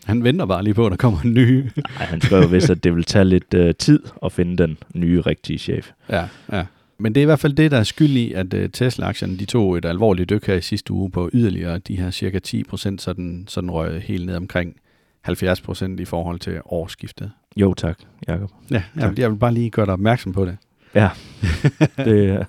Han 0.06 0.24
venter 0.24 0.46
bare 0.46 0.64
lige 0.64 0.74
på, 0.74 0.86
at 0.86 0.92
der 0.92 0.98
kommer 0.98 1.22
en 1.22 1.34
ny. 1.34 1.60
Nej, 1.98 2.06
han 2.06 2.22
skrev 2.22 2.52
vist, 2.52 2.70
at 2.70 2.84
det 2.84 2.96
vil 2.96 3.04
tage 3.04 3.26
lidt 3.26 3.54
øh, 3.54 3.76
tid 3.76 4.04
at 4.26 4.32
finde 4.32 4.58
den 4.58 4.78
nye 4.96 5.22
rigtige 5.22 5.60
chef. 5.60 5.92
Ja, 6.10 6.28
ja. 6.52 6.66
Men 7.00 7.16
det 7.16 7.22
er 7.22 7.24
i 7.24 7.26
hvert 7.26 7.40
fald 7.40 7.54
det, 7.54 7.72
der 7.72 7.78
er 7.78 7.84
skyld 7.84 8.10
i, 8.10 8.34
at 8.34 8.54
uh, 8.54 8.60
Tesla-aktierne 8.74 9.38
de 9.38 9.46
tog 9.46 9.78
et 9.78 9.86
alvorligt 9.86 10.30
dyk 10.30 10.48
her 10.48 10.56
i 10.56 10.62
sidste 10.62 10.94
uge 10.94 11.12
på 11.12 11.30
yderligere 11.34 11.78
de 11.78 11.98
her 11.98 12.12
cirka 12.12 12.40
10 12.40 12.64
procent, 12.64 13.02
så 13.02 13.14
den, 13.14 13.46
så 13.48 13.62
den 13.62 13.72
røg 13.72 14.02
helt 14.02 14.26
ned 14.26 14.36
omkring 14.36 14.76
70 15.22 15.62
procent 15.62 16.00
i 16.00 16.06
forhold 16.06 16.40
til 16.40 16.62
årsskiftet. 16.66 17.32
Jo 17.56 17.74
tak, 17.74 18.00
Jacob. 18.28 18.52
Ja, 18.72 18.84
tak. 19.00 19.20
jeg 19.20 19.32
vil 19.32 19.38
bare 19.38 19.54
lige 19.54 19.70
gøre 19.70 19.86
dig 19.86 19.94
opmærksom 19.94 20.34
på 20.34 20.46
det. 20.46 20.58
Ja. 20.96 21.10
det, 22.06 22.46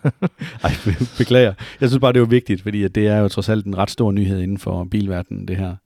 Ej, 0.65 0.71
beklager. 1.19 1.55
Jeg 1.81 1.89
synes 1.89 2.01
bare, 2.01 2.13
det 2.13 2.23
er 2.23 2.27
vigtigt, 2.27 2.63
fordi 2.63 2.89
det 2.89 3.07
er 3.07 3.19
jo 3.19 3.29
trods 3.29 3.49
alt 3.49 3.67
en 3.67 3.79
ret 3.79 3.91
stor 3.91 4.13
nyhed 4.13 4.41
inden 4.41 4.59
for 4.59 4.85
bilverdenen, 4.85 5.49
det 5.49 5.57
her. 5.57 5.77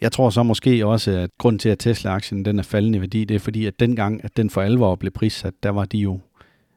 Jeg 0.00 0.12
tror 0.12 0.30
så 0.30 0.42
måske 0.42 0.86
også, 0.86 1.10
at 1.10 1.30
grund 1.38 1.58
til, 1.58 1.68
at 1.68 1.78
Tesla-aktien 1.78 2.44
den 2.44 2.58
er 2.58 2.62
faldende 2.62 2.96
i 2.98 3.00
værdi, 3.00 3.24
det 3.24 3.34
er 3.34 3.38
fordi, 3.38 3.66
at 3.66 3.80
dengang, 3.80 4.24
at 4.24 4.36
den 4.36 4.50
for 4.50 4.62
alvor 4.62 4.94
blev 4.94 5.12
prissat, 5.12 5.54
der 5.62 5.70
var 5.70 5.84
de 5.84 5.98
jo 5.98 6.20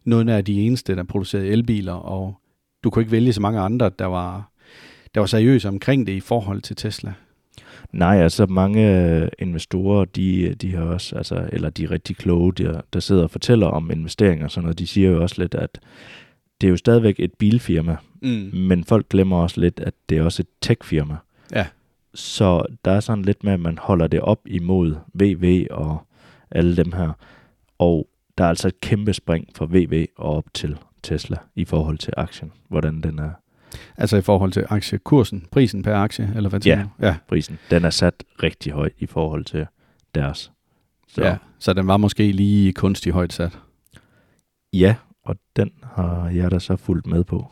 noget 0.03 0.29
af 0.29 0.46
de 0.46 0.62
eneste, 0.62 0.96
der 0.96 1.03
producerede 1.03 1.48
elbiler, 1.48 1.94
og 1.94 2.36
du 2.84 2.89
kunne 2.89 3.01
ikke 3.01 3.12
vælge 3.12 3.34
så 3.34 3.41
mange 3.41 3.60
andre, 3.60 3.91
der 4.00 4.06
var, 4.06 4.51
der 5.15 5.22
var 5.22 5.27
seriøse 5.27 5.68
omkring 5.68 6.08
det 6.08 6.13
i 6.13 6.20
forhold 6.20 6.62
til 6.62 6.75
Tesla. 6.75 7.13
Nej, 7.91 8.18
altså 8.18 8.46
mange 8.46 9.06
øh, 9.06 9.27
investorer, 9.39 10.06
de, 10.06 10.53
de 10.53 10.75
har 10.75 10.84
også, 10.84 11.15
altså, 11.15 11.50
eller 11.53 11.70
de 11.70 11.84
er 11.84 11.91
rigtig 11.91 12.18
kloge, 12.18 12.53
der, 12.53 12.82
der 12.94 13.00
sidder 13.00 13.24
og 13.24 13.32
fortæller 13.32 13.68
om 13.68 13.91
investeringer 13.91 14.46
og 14.46 14.51
sådan 14.51 14.63
noget, 14.63 14.79
de 14.79 14.88
siger 14.88 15.10
jo 15.10 15.22
også 15.22 15.36
lidt, 15.41 15.56
at 15.56 15.79
det 16.62 16.68
er 16.68 16.72
jo 16.72 16.77
stadigvæk 16.77 17.15
et 17.20 17.34
bilfirma, 17.34 17.98
mm. 18.22 18.50
men 18.53 18.84
folk 18.84 19.10
glemmer 19.10 19.38
også 19.38 19.62
lidt, 19.62 19.79
at 19.79 19.94
det 20.10 20.18
er 20.18 20.24
også 20.24 20.41
et 20.41 20.48
techfirma. 20.62 21.15
Ja. 21.51 21.68
Så 22.13 22.65
der 22.86 22.91
er 22.91 23.00
sådan 23.00 23.24
lidt 23.24 23.44
med, 23.44 23.53
at 23.53 23.60
man 23.60 23.77
holder 23.77 24.08
det 24.08 24.20
op 24.20 24.39
imod 24.46 24.96
VV 25.13 25.68
og 25.72 25.98
alle 26.51 26.77
dem 26.77 26.91
her. 26.91 27.12
Og 27.77 28.08
der 28.39 28.46
er 28.46 28.50
altså 28.50 28.67
et 28.67 28.81
kæmpe 28.81 29.13
spring 29.13 29.48
fra 29.55 29.67
VV 29.69 30.05
og 30.17 30.36
op 30.36 30.46
til 30.53 30.77
Tesla 31.03 31.38
i 31.55 31.65
forhold 31.65 31.98
til 31.98 32.13
aktien, 32.17 32.51
hvordan 32.67 33.01
den 33.01 33.19
er. 33.19 33.31
Altså 33.98 34.17
i 34.17 34.22
forhold 34.22 34.51
til 34.51 34.65
aktiekursen, 34.69 35.46
prisen 35.51 35.84
per 35.84 35.96
aktie, 35.96 36.34
eller 36.36 36.50
hvad 36.50 36.60
ja, 36.65 36.84
ja, 37.01 37.15
prisen. 37.27 37.60
Den 37.69 37.86
er 37.86 37.89
sat 37.89 38.24
rigtig 38.43 38.72
højt 38.72 38.91
i 39.00 39.05
forhold 39.05 39.46
til 39.46 39.65
deres. 40.15 40.51
Så. 41.08 41.24
Ja, 41.24 41.38
så 41.60 41.74
den 41.74 41.88
var 41.88 41.98
måske 41.98 42.31
lige 42.31 42.74
kunstigt 42.74 43.13
højt 43.13 43.34
sat. 43.34 43.60
Ja, 44.74 44.96
og 45.24 45.36
den 45.55 45.72
har 45.84 46.29
jeg 46.29 46.51
da 46.51 46.60
så 46.60 46.75
fulgt 46.75 47.08
med 47.08 47.24
på. 47.24 47.48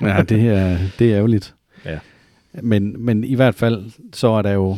ja, 0.00 0.22
det 0.22 0.48
er, 0.48 0.78
det 0.98 1.10
er 1.10 1.16
ærgerligt. 1.16 1.54
Ja. 1.84 1.98
Men, 2.62 3.04
men 3.04 3.24
i 3.24 3.34
hvert 3.34 3.54
fald, 3.54 3.90
så 4.12 4.28
er 4.28 4.42
der 4.42 4.50
jo 4.52 4.76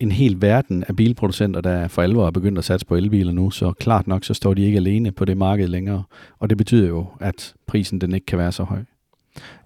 en 0.00 0.12
hel 0.12 0.42
verden 0.42 0.84
af 0.88 0.96
bilproducenter, 0.96 1.60
der 1.60 1.88
for 1.88 2.02
alvor 2.02 2.26
er 2.26 2.30
begyndt 2.30 2.58
at 2.58 2.64
satse 2.64 2.86
på 2.86 2.96
elbiler 2.96 3.32
nu, 3.32 3.50
så 3.50 3.72
klart 3.72 4.06
nok, 4.06 4.24
så 4.24 4.34
står 4.34 4.54
de 4.54 4.62
ikke 4.64 4.76
alene 4.76 5.12
på 5.12 5.24
det 5.24 5.36
marked 5.36 5.68
længere. 5.68 6.02
Og 6.38 6.50
det 6.50 6.58
betyder 6.58 6.88
jo, 6.88 7.06
at 7.20 7.54
prisen 7.66 8.00
den 8.00 8.14
ikke 8.14 8.26
kan 8.26 8.38
være 8.38 8.52
så 8.52 8.64
høj. 8.64 8.78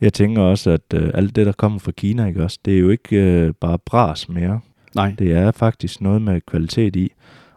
Jeg 0.01 0.12
tænker 0.12 0.43
også, 0.43 0.71
at 0.71 0.95
øh, 0.95 1.11
alt 1.15 1.37
det, 1.37 1.47
der 1.47 1.53
kommer 1.53 1.79
fra 1.79 1.93
Kina, 1.93 2.27
ikke 2.27 2.45
også, 2.45 2.59
det 2.65 2.75
er 2.75 2.79
jo 2.79 2.91
ikke 2.91 3.17
øh, 3.17 3.55
bare 3.61 3.79
bras 3.79 4.29
mere. 4.29 4.61
Nej. 4.95 5.15
Det 5.19 5.33
er 5.33 5.51
faktisk 5.51 6.01
noget 6.01 6.23
med 6.23 6.41
kvalitet 6.41 6.97
i. 6.97 7.12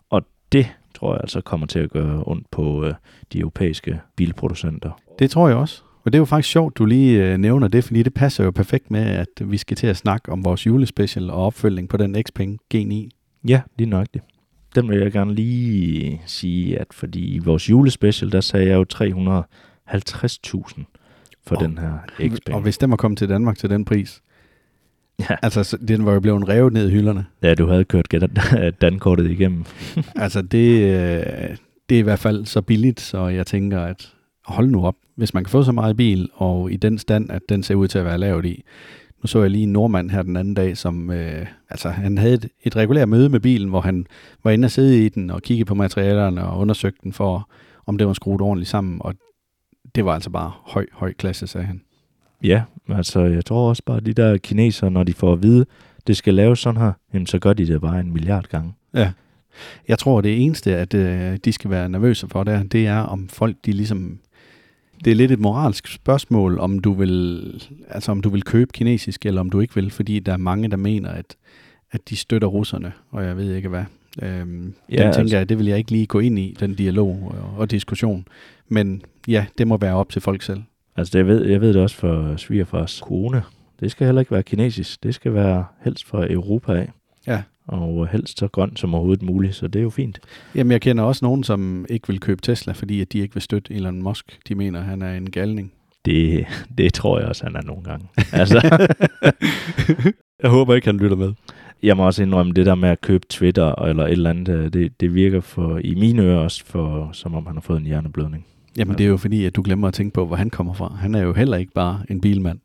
Og 0.10 0.22
det 0.52 0.68
tror 0.96 1.14
jeg 1.14 1.22
altså 1.22 1.42
kommer 1.42 1.68
til 1.68 1.80
at 1.80 1.92
gøre 1.92 2.24
ondt 2.28 2.52
på 2.52 2.86
øh, 2.86 2.94
de 3.34 3.40
europæiske 3.40 4.00
bilproducenter. 4.16 4.92
Det 5.20 5.32
tror 5.32 5.48
jeg 5.48 5.58
også. 5.58 5.84
Og 6.06 6.14
det 6.14 6.18
er 6.18 6.22
jo 6.22 6.26
faktisk 6.26 6.52
sjovt, 6.52 6.78
du 6.78 6.86
lige 6.86 7.26
øh, 7.26 7.38
nævner 7.38 7.68
det, 7.68 7.84
fordi 7.84 8.04
det 8.04 8.14
passer 8.14 8.44
jo 8.44 8.52
perfekt 8.52 8.92
med, 8.92 9.02
at 9.02 9.28
vi 9.40 9.58
skal 9.58 9.78
til 9.78 9.88
at 9.88 9.98
snakke 9.98 10.32
om 10.32 10.46
vores 10.46 10.66
julespecial 10.66 11.30
og 11.30 11.46
opfølging 11.46 11.90
på 11.90 11.98
den 11.98 12.16
Xpeng 12.28 12.60
G9. 12.76 13.10
Ja, 13.48 13.62
lige 13.78 13.90
nok 13.90 14.08
det. 14.14 14.22
Den 14.76 14.90
vil 14.90 15.00
jeg 15.00 15.12
gerne 15.12 15.34
lige 15.34 16.22
sige, 16.26 16.80
at 16.80 16.88
fordi 16.92 17.36
i 17.36 17.40
vores 17.40 17.70
julespecial, 17.70 18.32
der 18.32 18.42
sagde 18.42 18.68
jeg 18.68 18.76
jo 18.76 18.86
350.000 18.94 20.84
for 21.48 21.56
og, 21.56 21.62
den 21.62 21.78
her 21.78 21.94
Xpeng. 22.18 22.56
Og 22.56 22.62
hvis 22.62 22.78
den 22.78 22.90
var 22.90 22.98
kommet 22.98 23.18
til 23.18 23.30
Danmark 23.30 23.58
til 23.58 23.70
den 23.70 23.86
pris, 23.86 24.22
Ja. 25.20 25.36
Altså, 25.42 25.78
den 25.88 26.06
var 26.06 26.14
jo 26.14 26.20
blevet 26.20 26.50
revet 26.50 26.74
ned 26.74 26.90
i 26.90 26.92
hylderne. 26.92 27.26
Ja, 27.42 27.56
du 27.56 27.68
havde 27.68 27.84
kørt 27.84 28.14
dankortet 28.82 29.32
igennem. 29.32 29.66
altså, 30.16 30.42
det, 30.42 30.82
øh, 30.82 31.58
det 31.90 31.96
er 31.96 32.00
i 32.00 32.02
hvert 32.02 32.20
fald 32.20 32.46
så 32.46 32.62
billigt, 32.62 33.00
så 33.00 33.28
jeg 33.28 33.48
tænker, 33.48 33.82
at 33.82 34.15
hold 34.46 34.70
nu 34.70 34.86
op, 34.86 34.96
hvis 35.16 35.34
man 35.34 35.44
kan 35.44 35.52
få 35.52 35.64
så 35.64 35.72
meget 35.72 35.98
bil, 35.98 36.30
og 36.34 36.72
i 36.72 36.76
den 36.76 36.98
stand, 36.98 37.32
at 37.32 37.42
den 37.50 37.64
ser 37.64 37.76
ud 37.76 37.88
til 37.88 38.00
at 38.00 38.06
være 38.06 38.18
lavet 38.18 38.46
i. 38.46 38.64
Nu 39.24 39.28
så 39.28 39.42
jeg 39.42 39.52
lige 39.52 39.64
en 39.64 39.74
nordmand 39.74 40.10
her 40.10 40.22
den 40.22 40.38
anden 40.38 40.54
dag, 40.54 40.78
som 40.78 41.12
øh, 41.12 41.46
altså, 41.70 41.90
han 41.90 42.18
havde 42.18 42.34
et, 42.34 42.50
et 42.64 42.76
regulært 42.76 43.10
møde 43.10 43.30
med 43.30 43.40
bilen, 43.40 43.70
hvor 43.70 43.82
han 43.82 44.08
var 44.44 44.52
inde 44.52 44.66
og 44.66 44.72
sidde 44.72 45.06
i 45.06 45.10
den 45.10 45.30
og 45.30 45.42
kigge 45.42 45.66
på 45.66 45.76
materialerne 45.76 46.48
og 46.48 46.60
undersøgte 46.60 47.00
den 47.04 47.14
for, 47.14 47.50
om 47.86 47.98
det 47.98 48.08
var 48.08 48.14
skruet 48.14 48.42
ordentligt 48.42 48.70
sammen, 48.70 48.98
og 49.02 49.16
det 49.96 50.06
var 50.06 50.14
altså 50.14 50.30
bare 50.30 50.52
høj, 50.64 50.86
høj 50.92 51.14
klasse, 51.14 51.48
sagde 51.48 51.68
han. 51.68 51.82
Ja, 52.44 52.64
altså 52.90 53.22
jeg 53.22 53.46
tror 53.46 53.70
også 53.70 53.84
bare, 53.86 53.98
at 53.98 54.06
de 54.06 54.14
der 54.14 54.38
kinesere, 54.38 54.92
når 54.92 55.04
de 55.04 55.14
får 55.14 55.34
at 55.34 55.44
vide, 55.44 55.66
det 56.08 56.18
skal 56.18 56.34
laves 56.34 56.60
sådan 56.60 56.82
her, 56.82 56.92
jamen, 57.14 57.26
så 57.28 57.40
gør 57.40 57.54
de 57.54 57.68
det 57.68 57.82
bare 57.82 58.00
en 58.00 58.14
milliard 58.14 58.48
gange. 58.48 58.74
Ja. 58.94 59.12
Jeg 59.88 60.00
tror, 60.00 60.22
det 60.22 60.44
eneste, 60.44 60.76
at 60.76 60.94
øh, 60.94 61.38
de 61.46 61.52
skal 61.52 61.70
være 61.70 61.90
nervøse 61.90 62.28
for, 62.28 62.44
der, 62.44 62.64
det 62.64 62.88
er, 62.88 63.00
om 63.00 63.28
folk 63.28 63.56
de 63.66 63.72
ligesom 63.72 64.20
det 65.04 65.12
er 65.12 65.16
lidt 65.16 65.32
et 65.32 65.40
moralsk 65.40 65.88
spørgsmål, 65.88 66.60
om 66.60 66.80
du 66.80 66.94
vil, 66.94 67.62
altså 67.90 68.12
om 68.12 68.22
du 68.22 68.30
vil 68.30 68.44
købe 68.44 68.72
kinesisk, 68.74 69.26
eller 69.26 69.42
om 69.42 69.50
du 69.50 69.60
ikke 69.60 69.76
vil, 69.76 69.92
fordi 69.92 70.20
der 70.20 70.34
er 70.34 70.38
mange, 70.38 70.70
der 70.70 70.78
mener, 70.78 71.10
at, 71.10 71.36
at 71.92 72.10
de 72.10 72.16
støtter 72.16 72.48
russerne, 72.48 72.92
og 73.12 73.24
jeg 73.24 73.38
ved 73.38 73.56
ikke 73.56 73.70
hvad. 73.70 73.84
Øhm, 74.22 74.74
ja, 74.90 74.96
den 74.96 75.14
tænker 75.14 75.20
altså. 75.20 75.38
jeg, 75.38 75.50
det 75.50 75.58
vil 75.58 75.68
jeg 75.68 75.78
ikke 75.78 75.92
lige 75.92 76.06
gå 76.06 76.20
ind 76.20 76.40
i, 76.40 76.56
den 76.60 76.76
dialog 76.76 77.34
og, 77.42 77.60
og 77.60 77.72
diskussion. 77.72 78.28
Men 78.68 79.02
ja, 79.28 79.46
det 79.58 79.68
må 79.68 79.78
være 79.78 79.96
op 79.96 80.10
til 80.10 80.22
folk 80.22 80.42
selv. 80.42 80.62
Altså 80.96 81.18
jeg 81.18 81.28
ved, 81.28 81.46
jeg 81.46 81.62
ved 81.62 81.74
det 81.74 81.82
også 81.82 81.96
for 81.96 82.36
svigerfars 82.38 83.02
kone. 83.02 83.44
Det 83.80 83.92
skal 83.92 84.06
heller 84.06 84.20
ikke 84.20 84.32
være 84.32 84.44
kinesisk. 84.44 85.04
Det 85.04 85.16
skal 85.16 85.34
være 85.34 85.66
helst 85.84 86.06
fra 86.06 86.32
Europa 86.32 86.74
af. 86.74 86.92
Ja 87.28 87.42
og 87.68 88.08
helst 88.08 88.40
så 88.40 88.48
grønt 88.48 88.80
som 88.80 88.96
overhovedet 88.96 89.24
muligt, 89.24 89.56
så 89.56 89.68
det 89.68 89.80
er 89.80 89.84
jo 89.84 89.90
fint. 89.90 90.20
Jamen, 90.56 90.72
jeg 90.72 90.82
kender 90.82 91.04
også 91.04 91.26
nogen, 91.26 91.44
som 91.44 91.86
ikke 91.90 92.08
vil 92.08 92.20
købe 92.20 92.42
Tesla, 92.42 92.74
fordi 92.74 93.02
at 93.02 93.14
de 93.14 93.20
ikke 93.20 93.34
vil 93.34 93.42
støtte 93.42 93.74
Elon 93.74 94.02
Musk. 94.02 94.40
De 94.48 94.56
mener, 94.56 94.80
at 94.80 94.86
han 94.86 95.02
er 95.02 95.14
en 95.14 95.32
galning. 95.32 95.72
Det, 96.06 96.46
det 96.78 96.94
tror 96.94 97.20
jeg 97.20 97.28
også, 97.28 97.44
han 97.44 97.56
er 97.56 97.62
nogle 97.62 97.84
gange. 97.84 98.08
Altså. 98.32 98.88
jeg 100.44 100.50
håber 100.50 100.76
ikke, 100.76 100.88
han 100.88 100.98
lytter 100.98 101.18
med. 101.18 101.34
Jeg 101.84 101.98
må 101.98 102.06
også 102.06 102.24
indrømme, 102.24 102.54
det 102.54 102.66
der 102.66 102.76
med 102.76 102.90
at 102.90 103.02
købe 103.02 103.26
Twitter 103.30 103.86
eller 103.86 104.04
et 104.06 104.12
eller 104.12 104.30
andet, 104.30 104.50
øh, 104.50 104.74
det, 104.74 105.02
det 105.02 105.14
virker 105.14 105.42
for, 105.42 105.78
i 105.84 105.96
mine 105.96 106.22
ører 106.22 106.40
også, 106.40 106.66
for, 106.66 107.10
som 107.14 107.36
om 107.36 107.46
han 107.46 107.56
har 107.56 107.62
fået 107.62 107.80
en 107.80 107.86
hjerneblødning. 107.86 108.46
Jamen, 108.78 108.98
det 108.98 109.04
er 109.04 109.08
jo 109.08 109.18
fordi, 109.18 109.46
at 109.46 109.56
du 109.56 109.62
glemmer 109.62 109.88
at 109.88 109.94
tænke 109.94 110.14
på, 110.14 110.26
hvor 110.26 110.36
han 110.36 110.50
kommer 110.50 110.74
fra. 110.74 110.96
Han 111.00 111.16
er 111.16 111.22
jo 111.22 111.34
heller 111.34 111.58
ikke 111.58 111.74
bare 111.74 112.02
en 112.10 112.22
bilmand. 112.22 112.60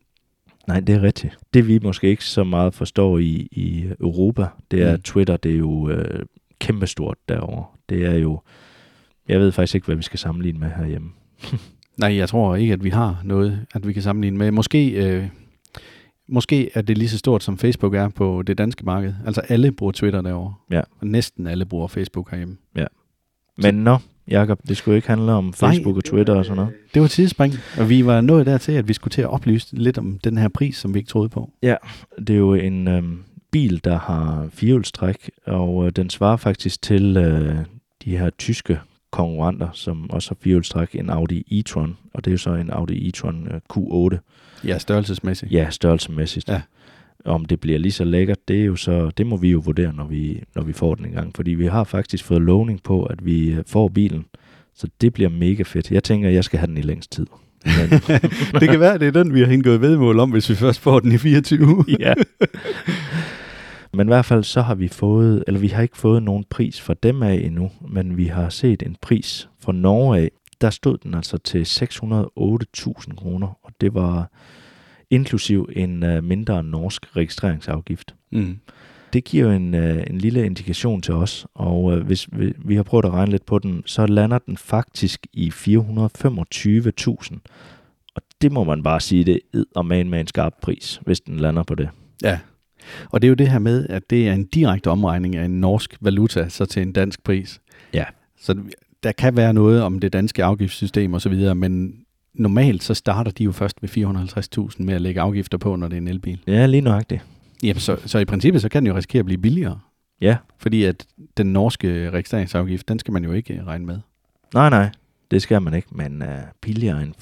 Nej, 0.67 0.79
det 0.79 0.95
er 0.95 1.03
rigtigt. 1.03 1.37
Det 1.53 1.67
vi 1.67 1.79
måske 1.83 2.07
ikke 2.07 2.25
så 2.25 2.43
meget 2.43 2.73
forstår 2.73 3.17
i, 3.17 3.47
i 3.51 3.85
Europa, 3.99 4.45
det 4.71 4.81
er, 4.81 4.95
mm. 4.95 5.01
Twitter, 5.01 5.37
det 5.37 5.51
er 5.51 5.57
jo 5.57 5.89
øh, 5.89 6.25
kæmpestort 6.59 7.17
derovre. 7.29 7.65
Det 7.89 8.05
er 8.05 8.15
jo, 8.15 8.39
jeg 9.27 9.39
ved 9.39 9.51
faktisk 9.51 9.75
ikke, 9.75 9.85
hvad 9.85 9.95
vi 9.95 10.03
skal 10.03 10.19
sammenligne 10.19 10.59
med 10.59 10.69
herhjemme. 10.69 11.09
Nej, 11.97 12.15
jeg 12.15 12.29
tror 12.29 12.55
ikke, 12.55 12.73
at 12.73 12.83
vi 12.83 12.89
har 12.89 13.21
noget, 13.23 13.65
at 13.73 13.87
vi 13.87 13.93
kan 13.93 14.01
sammenligne 14.01 14.37
med. 14.37 14.51
Måske, 14.51 14.89
øh, 14.89 15.27
måske 16.27 16.69
er 16.73 16.81
det 16.81 16.97
lige 16.97 17.09
så 17.09 17.17
stort, 17.17 17.43
som 17.43 17.57
Facebook 17.57 17.95
er 17.95 18.09
på 18.09 18.41
det 18.41 18.57
danske 18.57 18.85
marked. 18.85 19.13
Altså 19.25 19.41
alle 19.41 19.71
bruger 19.71 19.91
Twitter 19.91 20.21
derovre. 20.21 20.53
Ja. 20.71 20.81
Og 20.99 21.07
næsten 21.07 21.47
alle 21.47 21.65
bruger 21.65 21.87
Facebook 21.87 22.31
herhjemme. 22.31 22.57
Ja. 22.75 22.85
Men 23.61 23.75
nå, 23.75 23.97
Jakob, 24.27 24.59
det 24.67 24.77
skulle 24.77 24.95
ikke 24.95 25.07
handle 25.07 25.31
om 25.31 25.53
Facebook 25.53 25.95
Nej, 25.95 25.97
og 25.97 26.03
Twitter 26.03 26.35
og 26.35 26.45
sådan 26.45 26.55
noget. 26.55 26.73
Det 26.93 27.01
var 27.01 27.07
tidsspring, 27.07 27.53
og 27.77 27.89
vi 27.89 28.05
var 28.05 28.21
nået 28.21 28.45
dertil, 28.45 28.71
at 28.71 28.87
vi 28.87 28.93
skulle 28.93 29.11
til 29.11 29.21
at 29.21 29.29
oplyse 29.29 29.67
lidt 29.71 29.97
om 29.97 30.19
den 30.23 30.37
her 30.37 30.47
pris, 30.47 30.77
som 30.77 30.93
vi 30.93 30.99
ikke 30.99 31.09
troede 31.09 31.29
på. 31.29 31.51
Ja, 31.63 31.75
det 32.17 32.29
er 32.29 32.37
jo 32.37 32.53
en 32.53 32.87
øhm, 32.87 33.23
bil, 33.51 33.81
der 33.83 33.99
har 33.99 34.47
firehjulstræk, 34.53 35.31
og 35.45 35.85
øh, 35.85 35.91
den 35.91 36.09
svarer 36.09 36.37
faktisk 36.37 36.81
til 36.81 37.17
øh, 37.17 37.55
de 38.05 38.17
her 38.17 38.29
tyske 38.29 38.79
konkurrenter, 39.11 39.67
som 39.73 40.09
også 40.11 40.29
har 40.29 40.37
firehjulstræk, 40.41 40.95
en 40.95 41.09
Audi 41.09 41.43
e-tron, 41.51 41.89
og 42.13 42.25
det 42.25 42.31
er 42.31 42.33
jo 42.33 42.37
så 42.37 42.53
en 42.53 42.69
Audi 42.69 43.09
e-tron 43.09 43.53
øh, 43.53 43.61
Q8. 43.73 44.17
Ja, 44.63 44.77
størrelsesmæssigt. 44.77 45.51
Ja, 45.51 45.69
størrelsemæssigt. 45.69 46.49
Ja. 46.49 46.61
Om 47.25 47.45
det 47.45 47.59
bliver 47.59 47.79
lige 47.79 47.91
så 47.91 48.03
lækkert, 48.03 48.47
det 48.47 48.61
er 48.61 48.65
jo 48.65 48.75
så, 48.75 49.11
det 49.17 49.27
må 49.27 49.37
vi 49.37 49.51
jo 49.51 49.61
vurdere, 49.65 49.93
når 49.93 50.07
vi, 50.07 50.43
når 50.55 50.63
vi 50.63 50.73
får 50.73 50.95
den 50.95 51.05
en 51.05 51.11
gang. 51.11 51.35
Fordi 51.35 51.51
vi 51.51 51.65
har 51.65 51.83
faktisk 51.83 52.23
fået 52.23 52.41
lovning 52.41 52.83
på, 52.83 53.03
at 53.03 53.25
vi 53.25 53.51
øh, 53.51 53.63
får 53.67 53.87
bilen. 53.87 54.25
Så 54.75 54.87
det 55.01 55.13
bliver 55.13 55.29
mega 55.29 55.63
fedt. 55.63 55.91
Jeg 55.91 56.03
tænker, 56.03 56.29
at 56.29 56.35
jeg 56.35 56.43
skal 56.43 56.59
have 56.59 56.67
den 56.67 56.77
i 56.77 56.81
længst 56.81 57.11
tid. 57.11 57.25
Det 58.59 58.69
kan 58.69 58.79
være, 58.79 58.97
det 58.97 59.07
er 59.07 59.23
den, 59.23 59.33
vi 59.33 59.39
har 59.39 59.47
indgået 59.47 59.81
vedmål 59.81 60.19
om, 60.19 60.31
hvis 60.31 60.49
vi 60.49 60.55
først 60.55 60.79
får 60.79 60.99
den 60.99 61.11
i 61.11 61.17
24. 61.17 61.85
ja. 61.99 62.13
Men 63.93 64.07
i 64.07 64.09
hvert 64.09 64.25
fald 64.25 64.43
så 64.43 64.61
har 64.61 64.75
vi 64.75 64.87
fået, 64.87 65.43
eller 65.47 65.59
vi 65.59 65.67
har 65.67 65.81
ikke 65.81 65.97
fået 65.97 66.23
nogen 66.23 66.43
pris 66.49 66.81
for 66.81 66.93
dem 66.93 67.23
af 67.23 67.33
endnu, 67.33 67.71
men 67.89 68.17
vi 68.17 68.25
har 68.25 68.49
set 68.49 68.83
en 68.83 68.95
pris 69.01 69.49
fra 69.59 69.71
Norge 69.71 70.17
af. 70.19 70.31
Der 70.61 70.69
stod 70.69 70.97
den 70.97 71.13
altså 71.13 71.37
til 71.37 71.63
608.000 71.63 73.15
kroner, 73.15 73.57
og 73.63 73.71
det 73.81 73.93
var 73.93 74.31
inklusiv 75.11 75.69
en 75.75 76.03
uh, 76.03 76.23
mindre 76.23 76.63
norsk 76.63 77.15
registreringsafgift. 77.15 78.15
Mm. 78.31 78.57
Det 79.13 79.23
giver 79.23 79.45
jo 79.45 79.51
en, 79.51 79.73
uh, 79.73 79.97
en 80.09 80.17
lille 80.17 80.45
indikation 80.45 81.01
til 81.01 81.13
os, 81.13 81.47
og 81.53 81.83
uh, 81.83 81.97
hvis 81.97 82.27
vi, 82.31 82.53
vi 82.57 82.75
har 82.75 82.83
prøvet 82.83 83.05
at 83.05 83.11
regne 83.11 83.31
lidt 83.31 83.45
på 83.45 83.59
den, 83.59 83.83
så 83.85 84.05
lander 84.05 84.37
den 84.37 84.57
faktisk 84.57 85.27
i 85.33 85.49
425.000. 85.49 87.37
Og 88.15 88.21
det 88.41 88.51
må 88.51 88.63
man 88.63 88.83
bare 88.83 88.99
sige, 88.99 89.23
det 89.23 89.39
er 89.75 89.81
man 89.81 90.09
med 90.09 90.19
en 90.19 90.27
skarp 90.27 90.53
pris, 90.61 90.99
hvis 91.05 91.19
den 91.21 91.37
lander 91.37 91.63
på 91.63 91.75
det. 91.75 91.89
Ja, 92.23 92.39
og 93.09 93.21
det 93.21 93.27
er 93.27 93.29
jo 93.29 93.35
det 93.35 93.49
her 93.49 93.59
med, 93.59 93.87
at 93.89 94.09
det 94.09 94.27
er 94.27 94.33
en 94.33 94.45
direkte 94.45 94.89
omregning 94.89 95.35
af 95.35 95.45
en 95.45 95.61
norsk 95.61 95.97
valuta, 96.01 96.49
så 96.49 96.65
til 96.65 96.81
en 96.81 96.91
dansk 96.91 97.23
pris. 97.23 97.61
Ja. 97.93 98.05
Så 98.41 98.55
der 99.03 99.11
kan 99.11 99.37
være 99.37 99.53
noget 99.53 99.83
om 99.83 99.99
det 99.99 100.13
danske 100.13 100.43
afgiftssystem 100.43 101.13
osv., 101.13 101.55
men 101.55 102.00
normalt 102.33 102.83
så 102.83 102.93
starter 102.93 103.31
de 103.31 103.43
jo 103.43 103.51
først 103.51 103.77
ved 103.81 103.89
450.000 104.69 104.83
med 104.83 104.93
at 104.93 105.01
lægge 105.01 105.21
afgifter 105.21 105.57
på, 105.57 105.75
når 105.75 105.87
det 105.87 105.97
er 105.97 106.01
en 106.01 106.07
elbil. 106.07 106.39
Ja, 106.47 106.65
lige 106.65 106.81
nøjagtigt. 106.81 107.21
Jamen, 107.63 107.79
så, 107.79 107.97
så 108.05 108.19
i 108.19 108.25
princippet 108.25 108.61
så 108.61 108.69
kan 108.69 108.83
den 108.83 108.87
jo 108.87 108.97
risikere 108.97 109.19
at 109.19 109.25
blive 109.25 109.41
billigere. 109.41 109.79
Ja. 110.21 110.37
Fordi 110.57 110.83
at 110.83 111.05
den 111.37 111.53
norske 111.53 112.09
registreringsafgift, 112.09 112.87
den 112.87 112.99
skal 112.99 113.11
man 113.11 113.23
jo 113.23 113.31
ikke 113.31 113.63
regne 113.67 113.85
med. 113.85 113.99
Nej, 114.53 114.69
nej. 114.69 114.89
Det 115.31 115.41
skal 115.41 115.61
man 115.61 115.73
ikke, 115.73 115.87
men 115.91 116.21
uh, 116.21 116.27
billigere 116.61 117.03
end 117.03 117.13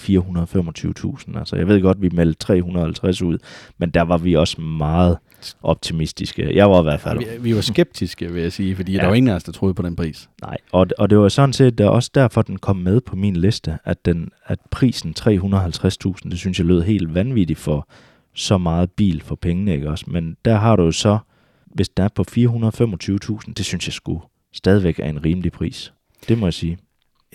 425.000. 1.33 1.39
Altså, 1.39 1.55
jeg 1.55 1.67
ved 1.67 1.81
godt, 1.81 2.01
vi 2.01 2.09
meldte 2.13 2.39
350 2.39 3.21
ud, 3.21 3.37
men 3.77 3.89
der 3.89 4.01
var 4.01 4.17
vi 4.17 4.35
også 4.35 4.61
meget 4.61 5.17
optimistiske. 5.63 6.55
Jeg 6.55 6.69
var 6.69 6.79
i 6.79 6.83
hvert 6.83 6.99
fald. 6.99 7.19
Vi, 7.19 7.25
vi 7.39 7.55
var 7.55 7.61
skeptiske, 7.61 8.33
vil 8.33 8.41
jeg 8.41 8.51
sige, 8.51 8.75
fordi 8.75 8.91
ja. 8.91 8.99
der 8.99 9.07
var 9.07 9.13
ingen 9.13 9.31
af 9.31 9.35
os, 9.35 9.43
der 9.43 9.51
troede 9.51 9.73
på 9.73 9.81
den 9.81 9.95
pris. 9.95 10.29
Nej, 10.41 10.57
og, 10.71 10.87
og 10.97 11.09
det 11.09 11.17
var 11.17 11.29
sådan 11.29 11.53
set 11.53 11.81
også 11.81 12.11
derfor, 12.15 12.41
den 12.41 12.57
kom 12.57 12.75
med 12.75 13.01
på 13.01 13.15
min 13.15 13.35
liste, 13.35 13.77
at, 13.85 14.05
den, 14.05 14.29
at 14.45 14.59
prisen 14.71 15.15
350.000, 15.19 16.29
det 16.29 16.37
synes 16.37 16.59
jeg 16.59 16.65
lød 16.65 16.81
helt 16.81 17.13
vanvittigt 17.13 17.59
for 17.59 17.87
så 18.33 18.57
meget 18.57 18.91
bil 18.91 19.21
for 19.21 19.35
pengene, 19.35 19.73
ikke 19.73 19.89
også? 19.89 20.05
Men 20.07 20.37
der 20.45 20.55
har 20.55 20.75
du 20.75 20.83
jo 20.83 20.91
så, 20.91 21.17
hvis 21.65 21.89
den 21.89 22.05
er 22.05 22.09
på 22.09 22.25
425.000, 22.29 23.53
det 23.57 23.65
synes 23.65 23.87
jeg 23.87 23.93
skulle 23.93 24.21
stadigvæk 24.53 24.99
er 24.99 25.09
en 25.09 25.25
rimelig 25.25 25.51
pris. 25.51 25.93
Det 26.27 26.37
må 26.37 26.45
jeg 26.45 26.53
sige. 26.53 26.77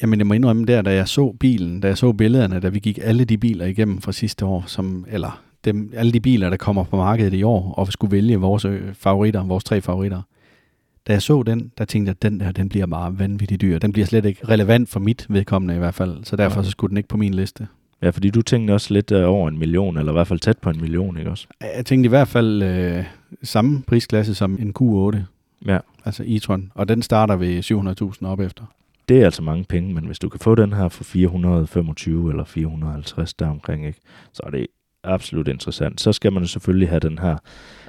Jamen, 0.02 0.18
jeg 0.18 0.26
må 0.26 0.34
indrømme 0.34 0.64
der, 0.64 0.82
da 0.82 0.94
jeg 0.94 1.08
så 1.08 1.36
bilen, 1.40 1.80
da 1.80 1.88
jeg 1.88 1.98
så 1.98 2.12
billederne, 2.12 2.60
da 2.60 2.68
vi 2.68 2.78
gik 2.78 2.98
alle 3.02 3.24
de 3.24 3.38
biler 3.38 3.66
igennem 3.66 4.00
fra 4.00 4.12
sidste 4.12 4.44
år, 4.44 4.64
som, 4.66 5.04
eller 5.08 5.42
dem, 5.64 5.92
alle 5.96 6.12
de 6.12 6.20
biler, 6.20 6.50
der 6.50 6.56
kommer 6.56 6.84
på 6.84 6.96
markedet 6.96 7.34
i 7.34 7.42
år, 7.42 7.72
og 7.72 7.92
skulle 7.92 8.12
vælge 8.12 8.36
vores 8.36 8.64
øh, 8.64 8.94
favoritter, 8.94 9.44
vores 9.44 9.64
tre 9.64 9.80
favoritter. 9.80 10.22
Da 11.06 11.12
jeg 11.12 11.22
så 11.22 11.42
den, 11.42 11.72
der 11.78 11.84
tænkte 11.84 12.08
jeg, 12.08 12.16
at 12.16 12.22
den 12.22 12.40
der, 12.40 12.52
den 12.52 12.68
bliver 12.68 12.86
bare 12.86 13.18
vanvittigt 13.18 13.60
dyr. 13.60 13.78
Den 13.78 13.92
bliver 13.92 14.06
slet 14.06 14.24
ikke 14.24 14.48
relevant 14.48 14.88
for 14.88 15.00
mit 15.00 15.26
vedkommende 15.28 15.74
i 15.74 15.78
hvert 15.78 15.94
fald, 15.94 16.24
så 16.24 16.36
derfor 16.36 16.62
så 16.62 16.70
skulle 16.70 16.88
den 16.88 16.96
ikke 16.96 17.08
på 17.08 17.16
min 17.16 17.34
liste. 17.34 17.66
Ja, 18.02 18.10
fordi 18.10 18.30
du 18.30 18.42
tænkte 18.42 18.72
også 18.72 18.94
lidt 18.94 19.12
øh, 19.12 19.28
over 19.28 19.48
en 19.48 19.58
million, 19.58 19.98
eller 19.98 20.12
i 20.12 20.14
hvert 20.14 20.26
fald 20.26 20.40
tæt 20.40 20.58
på 20.58 20.70
en 20.70 20.80
million, 20.80 21.18
ikke 21.18 21.30
også? 21.30 21.46
Jeg 21.76 21.86
tænkte 21.86 22.06
i 22.06 22.08
hvert 22.08 22.28
fald 22.28 22.62
øh, 22.62 23.04
samme 23.42 23.82
prisklasse 23.86 24.34
som 24.34 24.58
en 24.60 24.74
Q8. 24.80 25.18
Ja. 25.66 25.78
Altså 26.04 26.22
e-tron. 26.26 26.72
Og 26.74 26.88
den 26.88 27.02
starter 27.02 27.36
ved 27.36 27.62
700.000 28.22 28.26
op 28.26 28.40
efter. 28.40 28.64
Det 29.08 29.20
er 29.20 29.24
altså 29.24 29.42
mange 29.42 29.64
penge, 29.64 29.94
men 29.94 30.04
hvis 30.04 30.18
du 30.18 30.28
kan 30.28 30.40
få 30.40 30.54
den 30.54 30.72
her 30.72 30.88
for 30.88 31.04
425 31.04 32.30
eller 32.30 32.44
450 32.44 33.34
deromkring, 33.34 33.86
ikke, 33.86 34.00
så 34.32 34.42
er 34.46 34.50
det 34.50 34.66
absolut 35.04 35.48
interessant. 35.48 36.00
Så 36.00 36.12
skal 36.12 36.32
man 36.32 36.46
selvfølgelig 36.46 36.88
have 36.88 37.00
den 37.00 37.18
her 37.18 37.36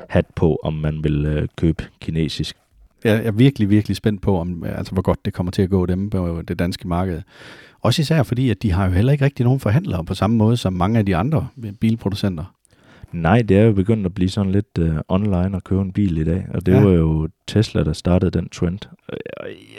hat 0.09 0.25
på, 0.35 0.59
om 0.63 0.73
man 0.73 1.03
vil 1.03 1.25
øh, 1.25 1.47
købe 1.57 1.83
kinesisk. 2.01 2.55
Jeg 3.03 3.25
er 3.25 3.31
virkelig, 3.31 3.69
virkelig 3.69 3.97
spændt 3.97 4.21
på, 4.21 4.39
om, 4.39 4.63
altså, 4.63 4.93
hvor 4.93 5.01
godt 5.01 5.25
det 5.25 5.33
kommer 5.33 5.51
til 5.51 5.61
at 5.61 5.69
gå 5.69 5.85
dem 5.85 6.09
på 6.09 6.41
det 6.47 6.59
danske 6.59 6.87
marked. 6.87 7.21
Også 7.81 8.01
især 8.01 8.23
fordi, 8.23 8.49
at 8.49 8.63
de 8.63 8.71
har 8.71 8.85
jo 8.85 8.91
heller 8.91 9.11
ikke 9.11 9.25
rigtig 9.25 9.43
nogen 9.43 9.59
forhandlere 9.59 10.05
på 10.05 10.13
samme 10.13 10.37
måde 10.37 10.57
som 10.57 10.73
mange 10.73 10.99
af 10.99 11.05
de 11.05 11.15
andre 11.15 11.47
bilproducenter. 11.79 12.55
Nej, 13.11 13.41
det 13.41 13.57
er 13.57 13.63
jo 13.63 13.73
begyndt 13.73 14.05
at 14.05 14.13
blive 14.13 14.29
sådan 14.29 14.51
lidt 14.51 14.77
uh, 14.79 14.95
online 15.07 15.55
at 15.55 15.63
købe 15.63 15.81
en 15.81 15.91
bil 15.91 16.17
i 16.17 16.23
dag, 16.23 16.45
og 16.53 16.65
det 16.65 16.71
ja. 16.71 16.83
var 16.83 16.91
jo 16.91 17.29
Tesla, 17.47 17.83
der 17.83 17.93
startede 17.93 18.31
den 18.31 18.49
trend. 18.49 18.79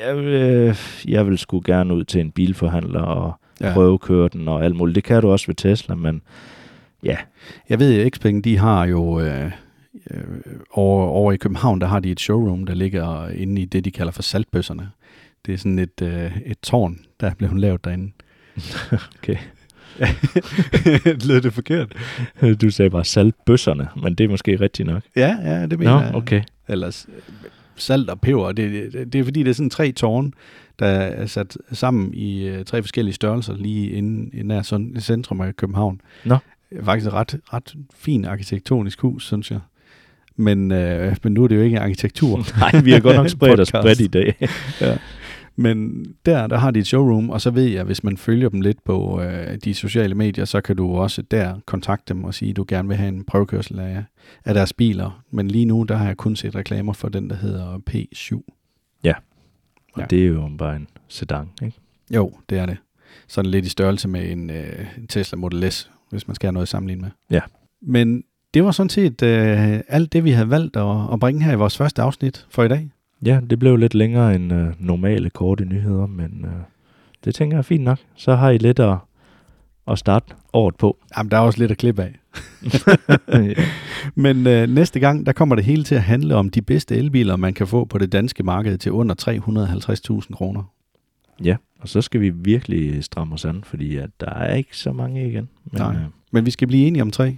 Jeg, 0.07 0.16
vil, 0.16 0.77
jeg 1.09 1.27
vil 1.27 1.38
sgu 1.38 1.62
gerne 1.64 1.94
ud 1.94 2.05
til 2.05 2.20
en 2.20 2.31
bilforhandler 2.31 3.01
og 3.01 3.33
ja. 3.61 3.72
prøve 3.72 3.94
at 3.94 4.01
køre 4.01 4.29
den 4.33 4.49
og 4.49 4.64
alt 4.64 4.77
muligt. 4.77 4.94
Det 4.94 5.05
kan 5.05 5.22
du 5.22 5.31
også 5.31 5.46
ved 5.46 5.55
Tesla, 5.55 5.94
men 5.94 6.22
ja. 7.07 7.16
Jeg 7.69 7.79
ved, 7.79 8.01
at 8.01 8.12
Xpeng, 8.14 8.45
de 8.45 8.59
har 8.59 8.87
jo 8.87 9.21
øh, 9.21 9.51
øh, 10.11 10.21
over, 10.71 11.07
over 11.07 11.33
i 11.33 11.37
København, 11.37 11.81
der 11.81 11.87
har 11.87 12.01
de 12.01 12.11
et 12.11 12.21
showroom, 12.21 12.66
der 12.66 12.75
ligger 12.75 13.29
inde 13.29 13.62
i 13.62 13.64
det, 13.64 13.85
de 13.85 13.90
kalder 13.90 14.12
for 14.12 14.23
saltbøsserne. 14.23 14.90
Det 15.47 15.55
er 15.55 15.59
sådan 15.59 15.79
et, 15.79 16.03
øh, 16.03 16.37
et 16.47 16.59
tårn, 16.62 16.99
der 17.21 17.31
er 17.31 17.35
blevet 17.35 17.61
lavet 17.61 17.85
derinde. 17.85 18.12
okay. 19.19 19.37
Lød 21.29 21.40
det 21.40 21.53
forkert? 21.53 21.97
Du 22.61 22.71
sagde 22.71 22.90
bare 22.90 23.05
saltbøsserne, 23.05 23.88
men 24.03 24.14
det 24.14 24.25
er 24.25 24.29
måske 24.29 24.61
rigtigt 24.61 24.88
nok. 24.88 25.03
Ja, 25.16 25.37
ja, 25.45 25.66
det 25.66 25.79
mener 25.79 25.95
Nå, 25.95 26.01
jeg. 26.01 26.14
okay. 26.14 26.42
Eller 26.69 27.07
salt 27.77 28.11
og 28.11 28.21
peber. 28.21 28.53
Det, 28.53 28.92
det, 28.92 29.12
det 29.12 29.19
er 29.19 29.25
fordi, 29.25 29.42
det 29.42 29.51
er 29.51 29.55
sådan 29.55 29.71
tre 29.71 29.92
tårne, 29.92 30.31
der 30.79 30.87
er 30.87 31.27
sat 31.27 31.57
sammen 31.73 32.14
i 32.14 32.51
uh, 32.51 32.64
tre 32.64 32.83
forskellige 32.83 33.14
størrelser 33.14 33.57
lige 33.57 33.90
inde, 33.90 34.37
i 34.37 34.42
nær 34.42 34.62
sådan, 34.62 34.97
centrum 35.01 35.40
af 35.40 35.57
København. 35.57 36.01
Nå. 36.25 36.37
Faktisk 36.85 37.07
et 37.07 37.12
ret, 37.12 37.37
ret 37.53 37.75
fin 37.95 38.25
arkitektonisk 38.25 39.01
hus, 39.01 39.27
synes 39.27 39.51
jeg. 39.51 39.61
Men, 40.37 40.73
øh, 40.73 41.17
men 41.23 41.35
nu 41.35 41.45
er 41.45 41.49
det 41.49 41.57
jo 41.57 41.61
ikke 41.61 41.81
arkitektur. 41.81 42.47
Nej, 42.61 42.81
vi 42.81 42.91
har 42.91 43.01
godt 43.01 43.17
nok 43.17 43.29
spredt 43.29 43.61
os 43.61 43.73
bredt 43.73 44.01
i 44.01 44.07
dag. 44.07 44.37
ja. 44.81 44.99
Men 45.59 46.05
der, 46.27 46.47
der 46.47 46.57
har 46.57 46.71
de 46.71 46.79
et 46.79 46.87
showroom, 46.87 47.31
og 47.31 47.41
så 47.41 47.51
ved 47.51 47.65
jeg, 47.65 47.85
hvis 47.85 48.05
man 48.05 48.17
følger 48.17 48.49
dem 48.49 48.61
lidt 48.61 48.85
på 48.85 49.23
øh, 49.23 49.57
de 49.65 49.75
sociale 49.75 50.15
medier, 50.15 50.45
så 50.45 50.61
kan 50.61 50.77
du 50.77 50.97
også 50.97 51.23
der 51.23 51.61
kontakte 51.67 52.15
dem 52.15 52.25
og 52.25 52.35
sige, 52.35 52.51
at 52.51 52.57
du 52.57 52.65
gerne 52.69 52.89
vil 52.89 52.97
have 52.97 53.09
en 53.09 53.25
prøvekørsel 53.25 53.79
af, 53.79 54.05
af 54.45 54.55
deres 54.55 54.73
biler. 54.73 55.25
Men 55.31 55.49
lige 55.49 55.65
nu, 55.65 55.83
der 55.83 55.97
har 55.97 56.07
jeg 56.07 56.17
kun 56.17 56.37
set 56.37 56.55
reklamer 56.55 56.93
for 56.93 57.09
den, 57.09 57.31
der 57.31 57.37
hedder 57.37 57.79
P7. 57.91 58.43
Ja, 59.05 59.15
og 59.93 60.01
ja. 60.01 60.07
det 60.11 60.23
er 60.23 60.27
jo 60.27 60.51
bare 60.59 60.77
en 60.77 60.89
sedan, 61.09 61.51
ikke? 61.62 61.77
Jo, 62.15 62.33
det 62.51 62.59
er 62.59 62.67
det. 62.67 62.77
Sådan 63.29 63.51
lidt 63.51 63.67
i 63.67 63.69
størrelse 63.69 64.09
med 64.09 64.31
en, 64.31 64.51
øh, 64.51 64.87
en 64.99 65.07
Tesla 65.07 65.37
Model 65.37 65.73
S, 65.73 65.91
hvis 66.11 66.29
man 66.29 66.35
skal 66.35 66.47
have 66.47 66.53
noget 66.53 66.64
at 66.64 66.69
sammenligne 66.69 67.03
med. 67.03 67.11
Ja. 67.31 67.40
Men 67.83 68.25
det 68.55 68.64
var 68.64 68.71
sådan 68.71 68.90
set 68.90 69.23
øh, 69.23 69.81
alt 69.88 70.12
det, 70.12 70.25
vi 70.25 70.31
havde 70.31 70.51
valgt 70.51 70.77
at, 70.77 71.12
at 71.12 71.21
bringe 71.21 71.42
her 71.42 71.53
i 71.53 71.57
vores 71.57 71.77
første 71.77 72.03
afsnit 72.03 72.47
for 72.51 72.62
i 72.62 72.69
dag. 72.69 72.90
Ja, 73.25 73.40
det 73.51 73.59
blev 73.59 73.77
lidt 73.77 73.95
længere 73.95 74.35
end 74.35 74.53
øh, 74.53 74.66
normale 74.79 75.31
korte 75.31 75.64
nyheder, 75.64 76.07
men 76.07 76.45
øh, 76.45 76.62
det 77.25 77.35
tænker 77.35 77.57
jeg 77.57 77.59
er 77.59 77.62
fint 77.62 77.85
nok. 77.85 77.99
Så 78.14 78.35
har 78.35 78.51
I 78.51 78.59
lidt 78.59 78.79
at, 78.79 78.97
at 79.88 79.99
starte 79.99 80.35
året 80.53 80.77
på. 80.77 80.97
Jamen, 81.16 81.31
der 81.31 81.37
er 81.37 81.40
også 81.40 81.59
lidt 81.59 81.71
at 81.71 81.79
klippe 81.79 82.03
af. 82.03 82.19
Men 84.14 84.47
øh, 84.47 84.69
næste 84.69 85.01
gang, 85.01 85.27
der 85.27 85.33
kommer 85.33 85.55
det 85.55 85.64
hele 85.64 85.85
til 85.85 85.95
at 85.95 86.03
handle 86.03 86.35
om 86.35 86.51
de 86.51 86.62
bedste 86.62 86.97
elbiler, 86.97 87.37
man 87.37 87.55
kan 87.55 87.66
få 87.66 87.85
på 87.85 87.99
det 87.99 88.12
danske 88.12 88.42
marked 88.42 88.79
til 88.79 88.92
under 88.92 89.14
350.000 90.29 90.35
kroner. 90.35 90.62
Ja, 91.45 91.57
og 91.87 91.90
så 91.90 92.03
skal 92.03 92.20
vi 92.20 92.31
virkelig 92.31 93.05
stramme 93.05 93.35
os 93.35 93.44
an, 93.44 93.64
fordi 93.64 93.96
at 93.96 94.11
der 94.20 94.31
er 94.31 94.55
ikke 94.55 94.77
så 94.77 94.92
mange 94.92 95.29
igen. 95.29 95.49
Men, 95.64 95.81
Nej, 95.81 95.94
øh, 95.94 96.03
men 96.31 96.46
vi 96.46 96.51
skal 96.51 96.68
blive 96.68 96.87
enige 96.87 97.03
om 97.03 97.11
tre. 97.11 97.37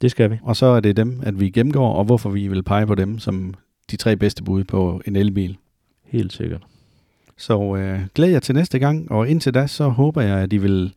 Det 0.00 0.10
skal 0.10 0.30
vi. 0.30 0.38
Og 0.42 0.56
så 0.56 0.66
er 0.66 0.80
det 0.80 0.96
dem, 0.96 1.20
at 1.22 1.40
vi 1.40 1.50
gennemgår, 1.50 1.92
og 1.92 2.04
hvorfor 2.04 2.30
vi 2.30 2.48
vil 2.48 2.62
pege 2.62 2.86
på 2.86 2.94
dem 2.94 3.18
som 3.18 3.54
de 3.90 3.96
tre 3.96 4.16
bedste 4.16 4.44
bud 4.44 4.64
på 4.64 5.02
en 5.06 5.16
elbil. 5.16 5.56
Helt 6.04 6.32
sikkert. 6.32 6.62
Så 7.36 7.76
øh, 7.76 8.00
glæder 8.14 8.32
jeg 8.32 8.42
til 8.42 8.54
næste 8.54 8.78
gang, 8.78 9.10
og 9.12 9.28
indtil 9.28 9.54
da, 9.54 9.66
så 9.66 9.88
håber 9.88 10.22
jeg, 10.22 10.38
at 10.38 10.52
I 10.52 10.56
vil 10.56 10.92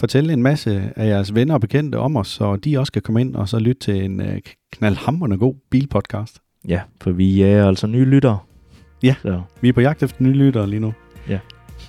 fortælle 0.00 0.32
en 0.32 0.42
masse 0.42 0.92
af 0.96 1.06
jeres 1.06 1.34
venner 1.34 1.54
og 1.54 1.60
bekendte 1.60 1.96
om 1.96 2.16
os, 2.16 2.28
så 2.28 2.56
de 2.56 2.78
også 2.78 2.92
kan 2.92 3.02
komme 3.02 3.20
ind 3.20 3.36
og 3.36 3.48
så 3.48 3.58
lytte 3.58 3.80
til 3.80 4.04
en 4.04 4.20
øh, 4.20 4.40
knaldhamrende 4.72 5.38
god 5.38 5.54
bilpodcast. 5.70 6.38
Ja, 6.68 6.80
for 7.00 7.10
vi 7.10 7.42
er 7.42 7.68
altså 7.68 7.86
nye 7.86 8.04
lyttere. 8.04 8.38
Ja, 9.02 9.14
så. 9.22 9.42
vi 9.60 9.68
er 9.68 9.72
på 9.72 9.80
jagt 9.80 10.02
efter 10.02 10.22
nye 10.22 10.32
lyttere 10.32 10.70
lige 10.70 10.80
nu. 10.80 10.92
Ja. 11.28 11.38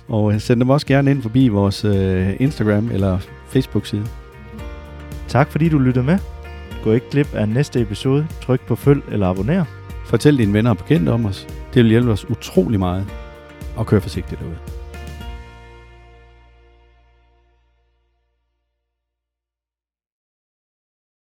Og 0.08 0.40
send 0.40 0.60
dem 0.60 0.70
også 0.70 0.86
gerne 0.86 1.10
ind 1.10 1.22
forbi 1.22 1.48
vores 1.48 1.84
øh, 1.84 2.36
Instagram 2.40 2.90
eller 2.90 3.18
Facebook-side. 3.48 4.06
Tak 5.28 5.50
fordi 5.50 5.68
du 5.68 5.78
lyttede 5.78 6.04
med. 6.04 6.18
Gå 6.84 6.92
ikke 6.92 7.10
glip 7.10 7.34
af 7.34 7.48
næste 7.48 7.80
episode. 7.80 8.26
Tryk 8.42 8.60
på 8.66 8.76
følg 8.76 9.02
eller 9.12 9.26
abonner. 9.26 9.64
Fortæl 10.06 10.38
dine 10.38 10.52
venner 10.52 10.70
og 10.70 10.76
bekendte 10.76 11.10
om 11.10 11.26
os. 11.26 11.46
Det 11.74 11.82
vil 11.82 11.90
hjælpe 11.90 12.10
os 12.10 12.30
utrolig 12.30 12.78
meget. 12.78 13.06
Og 13.76 13.86
kør 13.86 14.00
forsigtigt 14.00 14.40
derude. 14.40 14.81